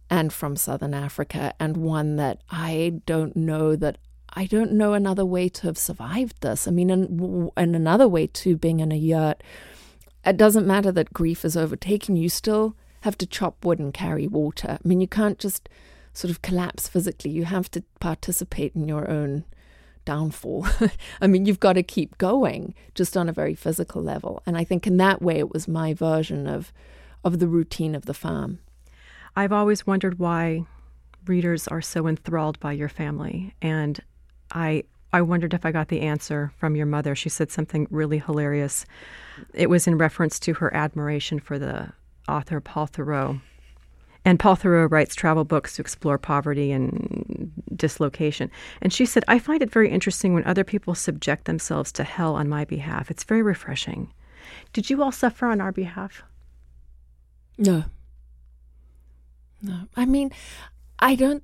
and 0.10 0.34
from 0.34 0.58
Southern 0.58 0.94
Africa, 0.94 1.54
and 1.62 1.78
one 1.78 2.18
that 2.18 2.42
I 2.50 3.02
don't 3.06 3.38
know 3.38 3.78
that 3.78 4.00
I 4.34 4.46
don't 4.46 4.74
know 4.74 4.94
another 4.94 5.26
way 5.26 5.50
to 5.50 5.68
have 5.68 5.78
survived 5.78 6.42
this. 6.42 6.68
I 6.68 6.72
mean, 6.72 6.90
and, 6.90 7.52
and 7.58 7.76
another 7.76 8.08
way 8.08 8.28
to 8.28 8.58
being 8.58 8.80
in 8.80 8.92
a 8.92 8.98
yurt, 8.98 9.42
it 10.26 10.38
doesn't 10.38 10.68
matter 10.68 10.92
that 10.92 11.14
grief 11.14 11.44
is 11.44 11.58
overtaking 11.58 12.16
you, 12.16 12.30
still 12.30 12.76
have 13.02 13.18
to 13.18 13.26
chop 13.26 13.64
wood 13.64 13.80
and 13.80 13.94
carry 13.94 14.28
water. 14.28 14.78
I 14.84 14.88
mean, 14.88 15.02
you 15.02 15.08
can't 15.08 15.40
just 15.40 15.70
sort 16.14 16.32
of 16.32 16.42
collapse 16.42 16.88
physically. 16.88 17.32
You 17.32 17.46
have 17.46 17.72
to 17.72 17.84
participate 18.00 18.76
in 18.76 18.88
your 18.88 19.10
own 19.10 19.46
downfall. 20.06 20.68
I 21.22 21.28
mean, 21.28 21.46
you've 21.46 21.60
got 21.60 21.74
to 21.74 21.84
keep 21.84 22.18
going 22.18 22.74
just 22.96 23.16
on 23.16 23.30
a 23.30 23.34
very 23.34 23.56
physical 23.56 24.02
level. 24.02 24.44
And 24.46 24.58
I 24.58 24.64
think 24.64 24.86
in 24.86 24.98
that 24.98 25.22
way, 25.22 25.40
it 25.40 25.52
was 25.54 25.68
my 25.68 25.94
version 25.94 26.48
of 26.48 26.74
of 27.24 27.40
the 27.40 27.48
routine 27.48 27.96
of 27.96 28.06
the 28.06 28.14
farm. 28.14 28.60
I've 29.36 29.52
always 29.52 29.86
wondered 29.86 30.20
why 30.20 30.66
readers 31.26 31.68
are 31.68 31.82
so 31.82 32.08
enthralled 32.08 32.60
by 32.62 32.72
your 32.72 32.90
family 32.90 33.54
and 33.62 34.00
I 34.52 34.84
I 35.12 35.22
wondered 35.22 35.54
if 35.54 35.66
I 35.66 35.72
got 35.72 35.88
the 35.88 36.02
answer 36.02 36.52
from 36.58 36.76
your 36.76 36.86
mother. 36.86 37.16
She 37.16 37.30
said 37.30 37.52
something 37.52 37.88
really 37.90 38.20
hilarious. 38.20 38.86
It 39.54 39.70
was 39.70 39.88
in 39.88 39.98
reference 39.98 40.40
to 40.42 40.54
her 40.56 40.74
admiration 40.74 41.40
for 41.40 41.58
the 41.58 41.92
author 42.28 42.60
Paul 42.60 42.88
Theroux. 42.88 43.42
And 44.24 44.40
Paul 44.40 44.56
Theroux 44.56 44.92
writes 44.92 45.16
travel 45.16 45.46
books 45.46 45.76
to 45.76 45.82
explore 45.82 46.18
poverty 46.18 46.72
and 46.72 47.52
dislocation. 47.76 48.52
And 48.82 48.94
she 48.94 49.06
said, 49.06 49.24
I 49.28 49.40
find 49.40 49.64
it 49.64 49.72
very 49.72 49.90
interesting 49.90 50.34
when 50.34 50.46
other 50.46 50.64
people 50.64 50.94
subject 50.94 51.46
themselves 51.46 51.92
to 51.94 52.04
hell 52.04 52.36
on 52.36 52.48
my 52.50 52.66
behalf. 52.66 53.10
It's 53.10 53.24
very 53.24 53.42
refreshing. 53.42 54.14
Did 54.74 54.90
you 54.90 55.02
all 55.02 55.12
suffer 55.12 55.48
on 55.48 55.62
our 55.62 55.72
behalf? 55.72 56.22
No. 57.58 57.86
No. 59.62 59.88
I 59.96 60.06
mean, 60.06 60.32
I 61.00 61.16
don't, 61.16 61.44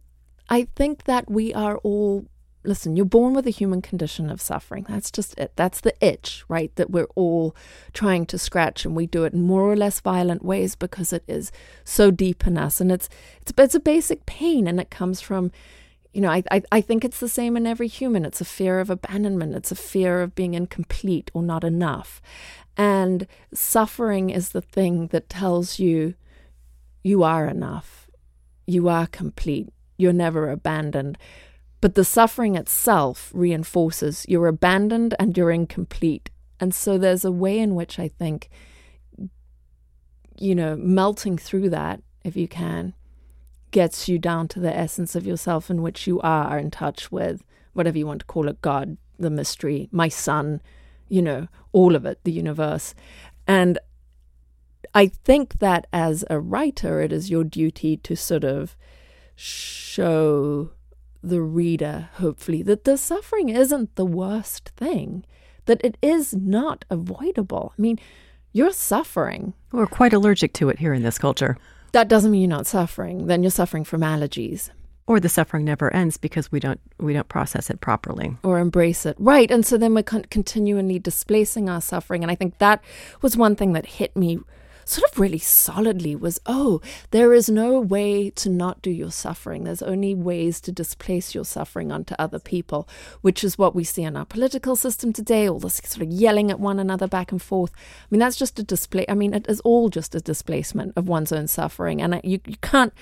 I 0.50 0.68
think 0.76 1.06
that 1.06 1.32
we 1.32 1.54
are 1.54 1.78
all 1.78 2.26
listen, 2.66 2.96
you're 2.96 3.06
born 3.06 3.34
with 3.34 3.48
a 3.48 3.52
human 3.52 3.82
condition 3.82 4.30
of 4.30 4.42
suffering. 4.42 4.86
That's 4.90 5.12
just 5.12 5.38
it. 5.38 5.52
That's 5.56 5.82
the 5.82 5.94
itch, 6.06 6.44
right? 6.48 6.76
That 6.76 6.92
we're 6.92 7.08
all 7.16 7.56
trying 7.94 8.26
to 8.28 8.38
scratch, 8.38 8.86
and 8.86 8.96
we 8.96 9.08
do 9.08 9.24
it 9.24 9.34
in 9.34 9.42
more 9.42 9.62
or 9.62 9.76
less 9.76 10.00
violent 10.00 10.44
ways 10.44 10.76
because 10.76 11.14
it 11.14 11.24
is 11.28 11.52
so 11.84 12.12
deep 12.12 12.46
in 12.48 12.58
us, 12.58 12.82
and 12.82 12.92
it's 12.92 13.10
it's 13.42 13.54
it's 13.58 13.76
a 13.76 13.80
basic 13.80 14.26
pain, 14.26 14.68
and 14.68 14.80
it 14.80 14.90
comes 14.90 15.22
from. 15.22 15.52
You 16.14 16.22
know, 16.22 16.32
I, 16.32 16.44
I, 16.50 16.62
I 16.72 16.80
think 16.80 17.04
it's 17.04 17.20
the 17.20 17.28
same 17.28 17.58
in 17.58 17.68
every 17.68 17.90
human. 17.90 18.24
It's 18.24 18.40
a 18.40 18.46
fear 18.46 18.80
of 18.80 18.90
abandonment. 18.90 19.54
It's 19.54 19.74
a 19.74 19.76
fear 19.76 20.22
of 20.22 20.34
being 20.34 20.54
incomplete 20.54 21.30
or 21.34 21.44
not 21.44 21.66
enough. 21.66 22.22
And 22.78 23.28
suffering 23.54 24.30
is 24.30 24.50
the 24.50 24.62
thing 24.62 25.08
that 25.08 25.28
tells 25.28 25.78
you 25.78 26.14
you 27.04 27.24
are 27.24 27.48
enough. 27.50 28.10
You 28.66 28.88
are 28.88 29.08
complete. 29.08 29.74
You're 29.98 30.14
never 30.14 30.50
abandoned 30.50 31.18
but 31.82 31.96
the 31.96 32.06
suffering 32.06 32.56
itself 32.56 33.32
reinforces 33.34 34.26
you're 34.28 34.48
abandoned 34.48 35.14
and 35.20 35.38
you're 35.38 35.52
incomplete. 35.52 36.30
And 36.60 36.74
so 36.74 36.98
there's 36.98 37.26
a 37.26 37.32
way 37.32 37.60
in 37.60 37.76
which 37.76 38.00
I 38.00 38.08
think, 38.08 38.50
you 40.38 40.56
know, 40.56 40.76
melting 40.76 41.38
through 41.38 41.70
that, 41.70 42.02
if 42.24 42.36
you 42.36 42.48
can, 42.48 42.94
gets 43.72 44.08
you 44.08 44.18
down 44.18 44.48
to 44.48 44.60
the 44.60 44.76
essence 44.76 45.16
of 45.16 45.26
yourself 45.26 45.70
in 45.70 45.82
which 45.82 46.08
you 46.08 46.20
are 46.22 46.58
in 46.58 46.72
touch 46.72 47.12
with 47.12 47.44
whatever 47.74 47.98
you 47.98 48.08
want 48.08 48.22
to 48.22 48.26
call 48.26 48.48
it 48.48 48.62
God, 48.62 48.98
the 49.20 49.30
mystery, 49.30 49.90
my 49.92 50.08
son, 50.08 50.62
you 51.10 51.22
know, 51.22 51.48
all 51.72 51.96
of 51.96 52.06
it, 52.06 52.20
the 52.24 52.32
universe. 52.32 52.96
And 53.48 53.78
I 54.94 55.08
think 55.08 55.60
that 55.60 55.88
as 55.92 56.24
a 56.30 56.40
writer, 56.40 57.02
it 57.02 57.12
is 57.12 57.30
your 57.30 57.44
duty 57.44 57.98
to 57.98 58.16
sort 58.16 58.46
of 58.46 58.78
show 59.36 60.72
the 61.30 61.42
reader, 61.42 62.10
hopefully, 62.14 62.62
that 62.64 62.84
the 62.84 62.98
suffering 62.98 63.50
isn't 63.50 63.96
the 63.96 64.06
worst 64.06 64.70
thing, 64.78 65.26
that 65.66 65.84
it 65.84 65.98
is 66.02 66.34
not 66.34 66.86
avoidable. 66.90 67.74
I 67.78 67.82
mean, 67.82 68.00
you're 68.54 68.72
suffering. 68.72 69.54
We're 69.72 69.88
quite 69.88 70.14
allergic 70.14 70.54
to 70.54 70.70
it 70.70 70.80
here 70.80 70.94
in 70.94 71.04
this 71.04 71.18
culture. 71.18 71.58
That 71.92 72.08
doesn't 72.08 72.32
mean 72.32 72.42
you're 72.42 72.50
not 72.50 72.68
suffering. 72.68 73.28
Then 73.28 73.44
you're 73.44 73.50
suffering 73.52 73.84
from 73.84 74.02
allergies. 74.02 74.70
Or 75.08 75.20
the 75.20 75.30
suffering 75.30 75.66
never 75.66 75.94
ends 75.94 76.18
because 76.18 76.52
we 76.52 76.60
don't 76.60 76.80
we 76.98 77.14
don't 77.14 77.30
process 77.30 77.70
it 77.70 77.80
properly 77.80 78.38
or 78.44 78.58
embrace 78.58 79.06
it, 79.06 79.16
right? 79.20 79.52
And 79.52 79.64
so 79.64 79.78
then 79.78 79.94
we're 79.94 80.04
con- 80.04 80.26
continually 80.32 80.98
displacing 80.98 81.70
our 81.70 81.80
suffering. 81.80 82.24
And 82.24 82.32
I 82.32 82.36
think 82.36 82.58
that 82.58 82.84
was 83.22 83.38
one 83.38 83.56
thing 83.56 83.74
that 83.74 83.86
hit 83.86 84.16
me 84.16 84.40
sort 84.86 85.12
of 85.12 85.20
really 85.20 85.40
solidly 85.40 86.16
was 86.16 86.40
oh, 86.46 86.82
there 87.12 87.34
is 87.34 87.50
no 87.50 87.80
way 87.80 88.30
to 88.30 88.50
not 88.50 88.82
do 88.82 88.92
your 88.92 89.12
suffering. 89.12 89.64
There's 89.64 89.82
only 89.82 90.16
ways 90.16 90.62
to 90.62 90.72
displace 90.72 91.34
your 91.34 91.46
suffering 91.46 91.92
onto 91.92 92.16
other 92.20 92.40
people, 92.40 92.88
which 93.22 93.44
is 93.44 93.58
what 93.58 93.76
we 93.76 93.84
see 93.84 94.04
in 94.04 94.16
our 94.16 94.26
political 94.26 94.76
system 94.76 95.12
today, 95.12 95.50
all 95.50 95.60
this 95.60 95.82
sort 95.84 96.08
of 96.08 96.14
yelling 96.14 96.52
at 96.52 96.60
one 96.60 96.80
another 96.80 97.08
back 97.08 97.32
and 97.32 97.42
forth. 97.42 97.72
I 97.76 98.08
mean, 98.10 98.20
that's 98.20 98.38
just 98.38 98.60
a 98.60 98.64
display. 98.64 99.06
I 99.10 99.16
mean, 99.16 99.34
it 99.34 99.48
is 99.50 99.60
all 99.62 99.90
just 99.90 100.16
a 100.16 100.22
displacement 100.22 100.94
of 100.96 101.08
one's 101.08 101.32
own 101.32 101.48
suffering. 101.48 102.02
And 102.02 102.22
you, 102.24 102.40
you 102.46 102.58
can't 102.62 102.94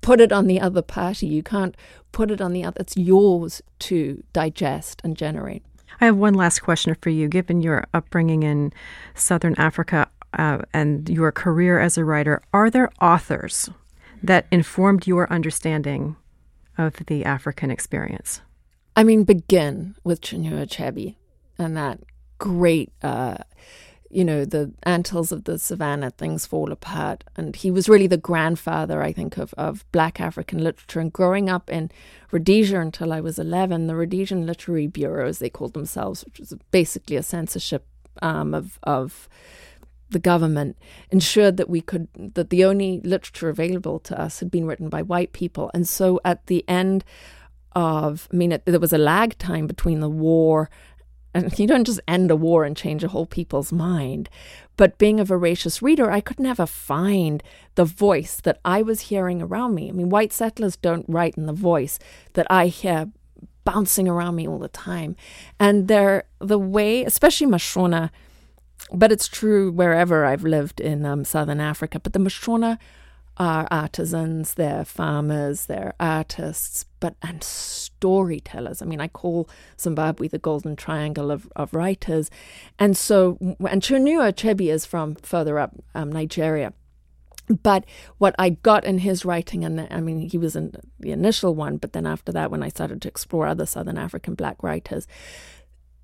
put 0.00 0.20
it 0.20 0.32
on 0.32 0.46
the 0.46 0.60
other 0.60 0.82
party. 0.82 1.26
You 1.26 1.42
can't 1.42 1.76
put 2.12 2.30
it 2.30 2.40
on 2.40 2.52
the 2.52 2.64
other. 2.64 2.80
It's 2.80 2.96
yours 2.96 3.62
to 3.80 4.22
digest 4.32 5.00
and 5.04 5.16
generate. 5.16 5.62
I 6.00 6.06
have 6.06 6.16
one 6.16 6.34
last 6.34 6.60
question 6.60 6.96
for 7.00 7.10
you. 7.10 7.28
Given 7.28 7.60
your 7.60 7.84
upbringing 7.92 8.44
in 8.44 8.72
Southern 9.14 9.54
Africa, 9.56 10.08
uh, 10.38 10.58
and 10.72 11.08
your 11.08 11.32
career 11.32 11.80
as 11.80 11.98
a 11.98 12.04
writer, 12.04 12.40
are 12.52 12.70
there 12.70 12.90
authors 13.02 13.68
that 14.22 14.46
informed 14.50 15.06
your 15.06 15.30
understanding 15.32 16.16
of 16.78 16.94
the 17.06 17.24
African 17.24 17.70
experience? 17.70 18.40
I 18.96 19.04
mean, 19.04 19.24
begin 19.24 19.96
with 20.04 20.20
Chinua 20.20 20.66
Achebe 20.66 21.16
and 21.58 21.76
that 21.76 22.00
great, 22.38 22.92
uh, 23.02 23.38
you 24.10 24.24
know, 24.24 24.44
the 24.44 24.72
Anthills 24.84 25.32
of 25.32 25.44
the 25.44 25.58
Savannah, 25.58 26.10
things 26.10 26.46
fall 26.46 26.72
apart. 26.72 27.24
And 27.36 27.54
he 27.54 27.70
was 27.70 27.88
really 27.88 28.06
the 28.06 28.16
grandfather, 28.16 29.02
I 29.02 29.12
think, 29.12 29.36
of, 29.36 29.52
of 29.54 29.84
black 29.92 30.20
African 30.20 30.62
literature. 30.62 31.00
And 31.00 31.12
growing 31.12 31.50
up 31.50 31.68
in 31.68 31.90
Rhodesia 32.30 32.80
until 32.80 33.12
I 33.12 33.20
was 33.20 33.38
11, 33.38 33.86
the 33.86 33.96
Rhodesian 33.96 34.46
Literary 34.46 34.86
Bureau, 34.86 35.28
as 35.28 35.40
they 35.40 35.50
called 35.50 35.74
themselves, 35.74 36.24
which 36.24 36.38
was 36.38 36.54
basically 36.70 37.16
a 37.16 37.22
censorship 37.22 37.86
um, 38.22 38.54
of, 38.54 38.78
of 38.82 39.28
the 40.10 40.18
government 40.18 40.76
ensured 41.10 41.56
that 41.56 41.68
we 41.68 41.80
could 41.80 42.08
that 42.34 42.50
the 42.50 42.64
only 42.64 43.00
literature 43.04 43.48
available 43.48 43.98
to 44.00 44.20
us 44.20 44.40
had 44.40 44.50
been 44.50 44.66
written 44.66 44.88
by 44.88 45.02
white 45.02 45.32
people. 45.32 45.70
And 45.74 45.86
so 45.86 46.20
at 46.24 46.46
the 46.46 46.64
end 46.68 47.04
of 47.72 48.28
i 48.32 48.36
mean 48.36 48.52
it, 48.52 48.64
there 48.64 48.80
was 48.80 48.92
a 48.92 48.98
lag 48.98 49.36
time 49.38 49.66
between 49.66 50.00
the 50.00 50.08
war 50.08 50.70
and 51.34 51.56
you 51.58 51.66
don't 51.66 51.86
just 51.86 52.00
end 52.08 52.30
a 52.30 52.36
war 52.36 52.64
and 52.64 52.76
change 52.76 53.04
a 53.04 53.08
whole 53.08 53.26
people's 53.26 53.70
mind. 53.70 54.30
But 54.76 54.96
being 54.96 55.20
a 55.20 55.24
voracious 55.24 55.82
reader 55.82 56.10
i 56.10 56.20
could 56.20 56.40
never 56.40 56.66
find 56.66 57.42
the 57.74 57.84
voice 57.84 58.40
that 58.40 58.58
i 58.64 58.82
was 58.82 59.02
hearing 59.02 59.42
around 59.42 59.74
me. 59.74 59.88
I 59.88 59.92
mean 59.92 60.08
white 60.08 60.32
settlers 60.32 60.76
don't 60.76 61.06
write 61.08 61.36
in 61.36 61.46
the 61.46 61.52
voice 61.52 61.98
that 62.32 62.46
i 62.50 62.66
hear 62.66 63.10
bouncing 63.64 64.08
around 64.08 64.34
me 64.34 64.48
all 64.48 64.58
the 64.58 64.68
time. 64.68 65.14
And 65.60 65.88
they're 65.88 66.24
the 66.38 66.58
way 66.58 67.04
especially 67.04 67.46
mashona 67.46 68.10
but 68.92 69.12
it's 69.12 69.28
true 69.28 69.70
wherever 69.70 70.24
I've 70.24 70.44
lived 70.44 70.80
in 70.80 71.04
um, 71.04 71.24
southern 71.24 71.60
Africa. 71.60 72.00
But 72.00 72.12
the 72.12 72.18
Mashona 72.18 72.78
are 73.36 73.68
artisans, 73.70 74.54
they're 74.54 74.84
farmers, 74.84 75.66
they're 75.66 75.94
artists, 76.00 76.84
but 76.98 77.14
and 77.22 77.42
storytellers. 77.42 78.82
I 78.82 78.84
mean, 78.86 79.00
I 79.00 79.08
call 79.08 79.48
Zimbabwe 79.80 80.28
the 80.28 80.38
golden 80.38 80.74
triangle 80.74 81.30
of, 81.30 81.48
of 81.54 81.72
writers. 81.72 82.30
And 82.78 82.96
so, 82.96 83.38
and 83.40 83.80
Chinua 83.80 84.32
Achebe 84.32 84.72
is 84.72 84.84
from 84.84 85.14
further 85.16 85.58
up 85.58 85.74
um, 85.94 86.10
Nigeria. 86.10 86.72
But 87.62 87.84
what 88.18 88.34
I 88.38 88.50
got 88.50 88.84
in 88.84 88.98
his 88.98 89.24
writing, 89.24 89.64
and 89.64 89.86
I 89.90 90.00
mean, 90.00 90.28
he 90.28 90.36
was 90.36 90.54
in 90.54 90.74
the 90.98 91.12
initial 91.12 91.54
one, 91.54 91.78
but 91.78 91.92
then 91.92 92.06
after 92.06 92.30
that, 92.32 92.50
when 92.50 92.62
I 92.62 92.68
started 92.68 93.00
to 93.02 93.08
explore 93.08 93.46
other 93.46 93.64
Southern 93.64 93.96
African 93.96 94.34
black 94.34 94.62
writers, 94.62 95.06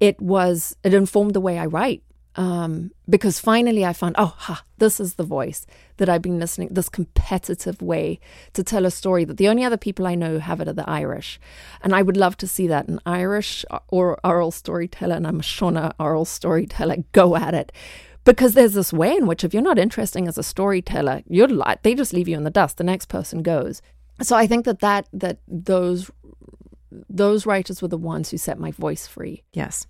it 0.00 0.20
was, 0.22 0.76
it 0.84 0.94
informed 0.94 1.34
the 1.34 1.40
way 1.40 1.58
I 1.58 1.66
write 1.66 2.02
um, 2.36 2.90
because 3.08 3.38
finally 3.38 3.84
I 3.84 3.92
found, 3.92 4.16
oh, 4.18 4.34
ha, 4.36 4.64
this 4.78 4.98
is 4.98 5.14
the 5.14 5.24
voice 5.24 5.66
that 5.98 6.08
I've 6.08 6.22
been 6.22 6.38
listening, 6.38 6.68
this 6.70 6.88
competitive 6.88 7.80
way 7.80 8.18
to 8.54 8.64
tell 8.64 8.84
a 8.86 8.90
story 8.90 9.24
that 9.24 9.36
the 9.36 9.48
only 9.48 9.64
other 9.64 9.76
people 9.76 10.06
I 10.06 10.14
know 10.14 10.38
have 10.40 10.60
it 10.60 10.68
are 10.68 10.72
the 10.72 10.88
Irish. 10.88 11.38
And 11.82 11.94
I 11.94 12.02
would 12.02 12.16
love 12.16 12.36
to 12.38 12.48
see 12.48 12.66
that 12.66 12.88
an 12.88 13.00
Irish 13.06 13.64
or 13.88 14.18
oral 14.24 14.50
storyteller 14.50 15.14
and 15.14 15.26
I'm 15.26 15.40
a 15.40 15.42
Mashona 15.42 15.92
oral 15.98 16.24
storyteller 16.24 16.96
go 17.12 17.36
at 17.36 17.54
it. 17.54 17.72
Because 18.24 18.54
there's 18.54 18.72
this 18.72 18.92
way 18.92 19.14
in 19.14 19.26
which 19.26 19.44
if 19.44 19.52
you're 19.52 19.62
not 19.62 19.78
interesting 19.78 20.26
as 20.26 20.38
a 20.38 20.42
storyteller, 20.42 21.22
you're 21.28 21.46
like, 21.46 21.82
they 21.82 21.94
just 21.94 22.14
leave 22.14 22.26
you 22.26 22.36
in 22.36 22.44
the 22.44 22.50
dust. 22.50 22.78
The 22.78 22.84
next 22.84 23.06
person 23.06 23.42
goes. 23.42 23.82
So 24.22 24.34
I 24.34 24.46
think 24.46 24.64
that 24.64 24.80
that 24.80 25.08
that 25.12 25.38
those 25.46 26.10
those 27.08 27.46
writers 27.46 27.82
were 27.82 27.88
the 27.88 27.98
ones 27.98 28.30
who 28.30 28.36
set 28.36 28.58
my 28.58 28.70
voice 28.70 29.06
free. 29.06 29.42
Yes. 29.52 29.86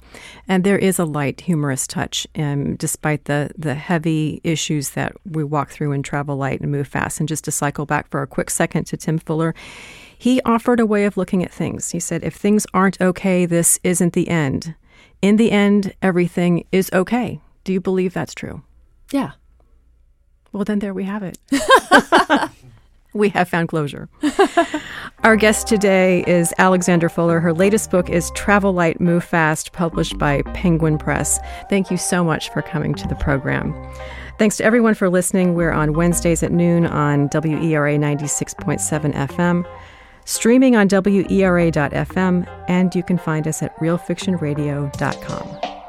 And 0.48 0.64
there 0.64 0.78
is 0.78 0.98
a 0.98 1.04
light, 1.04 1.42
humorous 1.42 1.86
touch, 1.86 2.26
um, 2.36 2.76
despite 2.76 3.24
the, 3.24 3.50
the 3.56 3.74
heavy 3.74 4.40
issues 4.44 4.90
that 4.90 5.12
we 5.24 5.44
walk 5.44 5.70
through 5.70 5.92
in 5.92 6.02
Travel 6.02 6.36
Light 6.36 6.60
and 6.60 6.70
Move 6.70 6.88
Fast. 6.88 7.20
And 7.20 7.28
just 7.28 7.44
to 7.44 7.50
cycle 7.50 7.86
back 7.86 8.08
for 8.10 8.22
a 8.22 8.26
quick 8.26 8.50
second 8.50 8.84
to 8.84 8.96
Tim 8.96 9.18
Fuller, 9.18 9.54
he 10.16 10.40
offered 10.42 10.80
a 10.80 10.86
way 10.86 11.04
of 11.04 11.16
looking 11.16 11.44
at 11.44 11.52
things. 11.52 11.90
He 11.90 12.00
said, 12.00 12.24
if 12.24 12.34
things 12.34 12.66
aren't 12.72 13.00
okay, 13.00 13.46
this 13.46 13.78
isn't 13.82 14.12
the 14.12 14.28
end. 14.28 14.74
In 15.20 15.36
the 15.36 15.50
end, 15.50 15.94
everything 16.02 16.66
is 16.72 16.90
okay. 16.92 17.40
Do 17.64 17.72
you 17.72 17.80
believe 17.80 18.14
that's 18.14 18.34
true? 18.34 18.62
Yeah. 19.10 19.32
Well, 20.52 20.64
then 20.64 20.78
there 20.78 20.94
we 20.94 21.04
have 21.04 21.22
it. 21.22 21.38
we 23.14 23.30
have 23.30 23.48
found 23.48 23.68
closure. 23.68 24.08
Our 25.24 25.36
guest 25.36 25.66
today 25.66 26.22
is 26.26 26.52
Alexandra 26.58 27.08
Fuller. 27.08 27.40
Her 27.40 27.54
latest 27.54 27.90
book 27.90 28.10
is 28.10 28.30
Travel 28.32 28.74
Light, 28.74 29.00
Move 29.00 29.24
Fast, 29.24 29.72
published 29.72 30.18
by 30.18 30.42
Penguin 30.52 30.98
Press. 30.98 31.40
Thank 31.70 31.90
you 31.90 31.96
so 31.96 32.22
much 32.22 32.50
for 32.50 32.60
coming 32.60 32.92
to 32.94 33.08
the 33.08 33.14
program. 33.14 33.74
Thanks 34.38 34.58
to 34.58 34.64
everyone 34.64 34.94
for 34.94 35.08
listening. 35.08 35.54
We're 35.54 35.72
on 35.72 35.94
Wednesdays 35.94 36.42
at 36.42 36.52
noon 36.52 36.86
on 36.86 37.30
WERA 37.32 37.96
96.7 37.96 39.14
FM, 39.14 39.66
streaming 40.24 40.76
on 40.76 40.88
WERA.FM, 40.88 42.46
and 42.68 42.94
you 42.94 43.02
can 43.02 43.16
find 43.16 43.46
us 43.46 43.62
at 43.62 43.74
realfictionradio.com. 43.78 45.83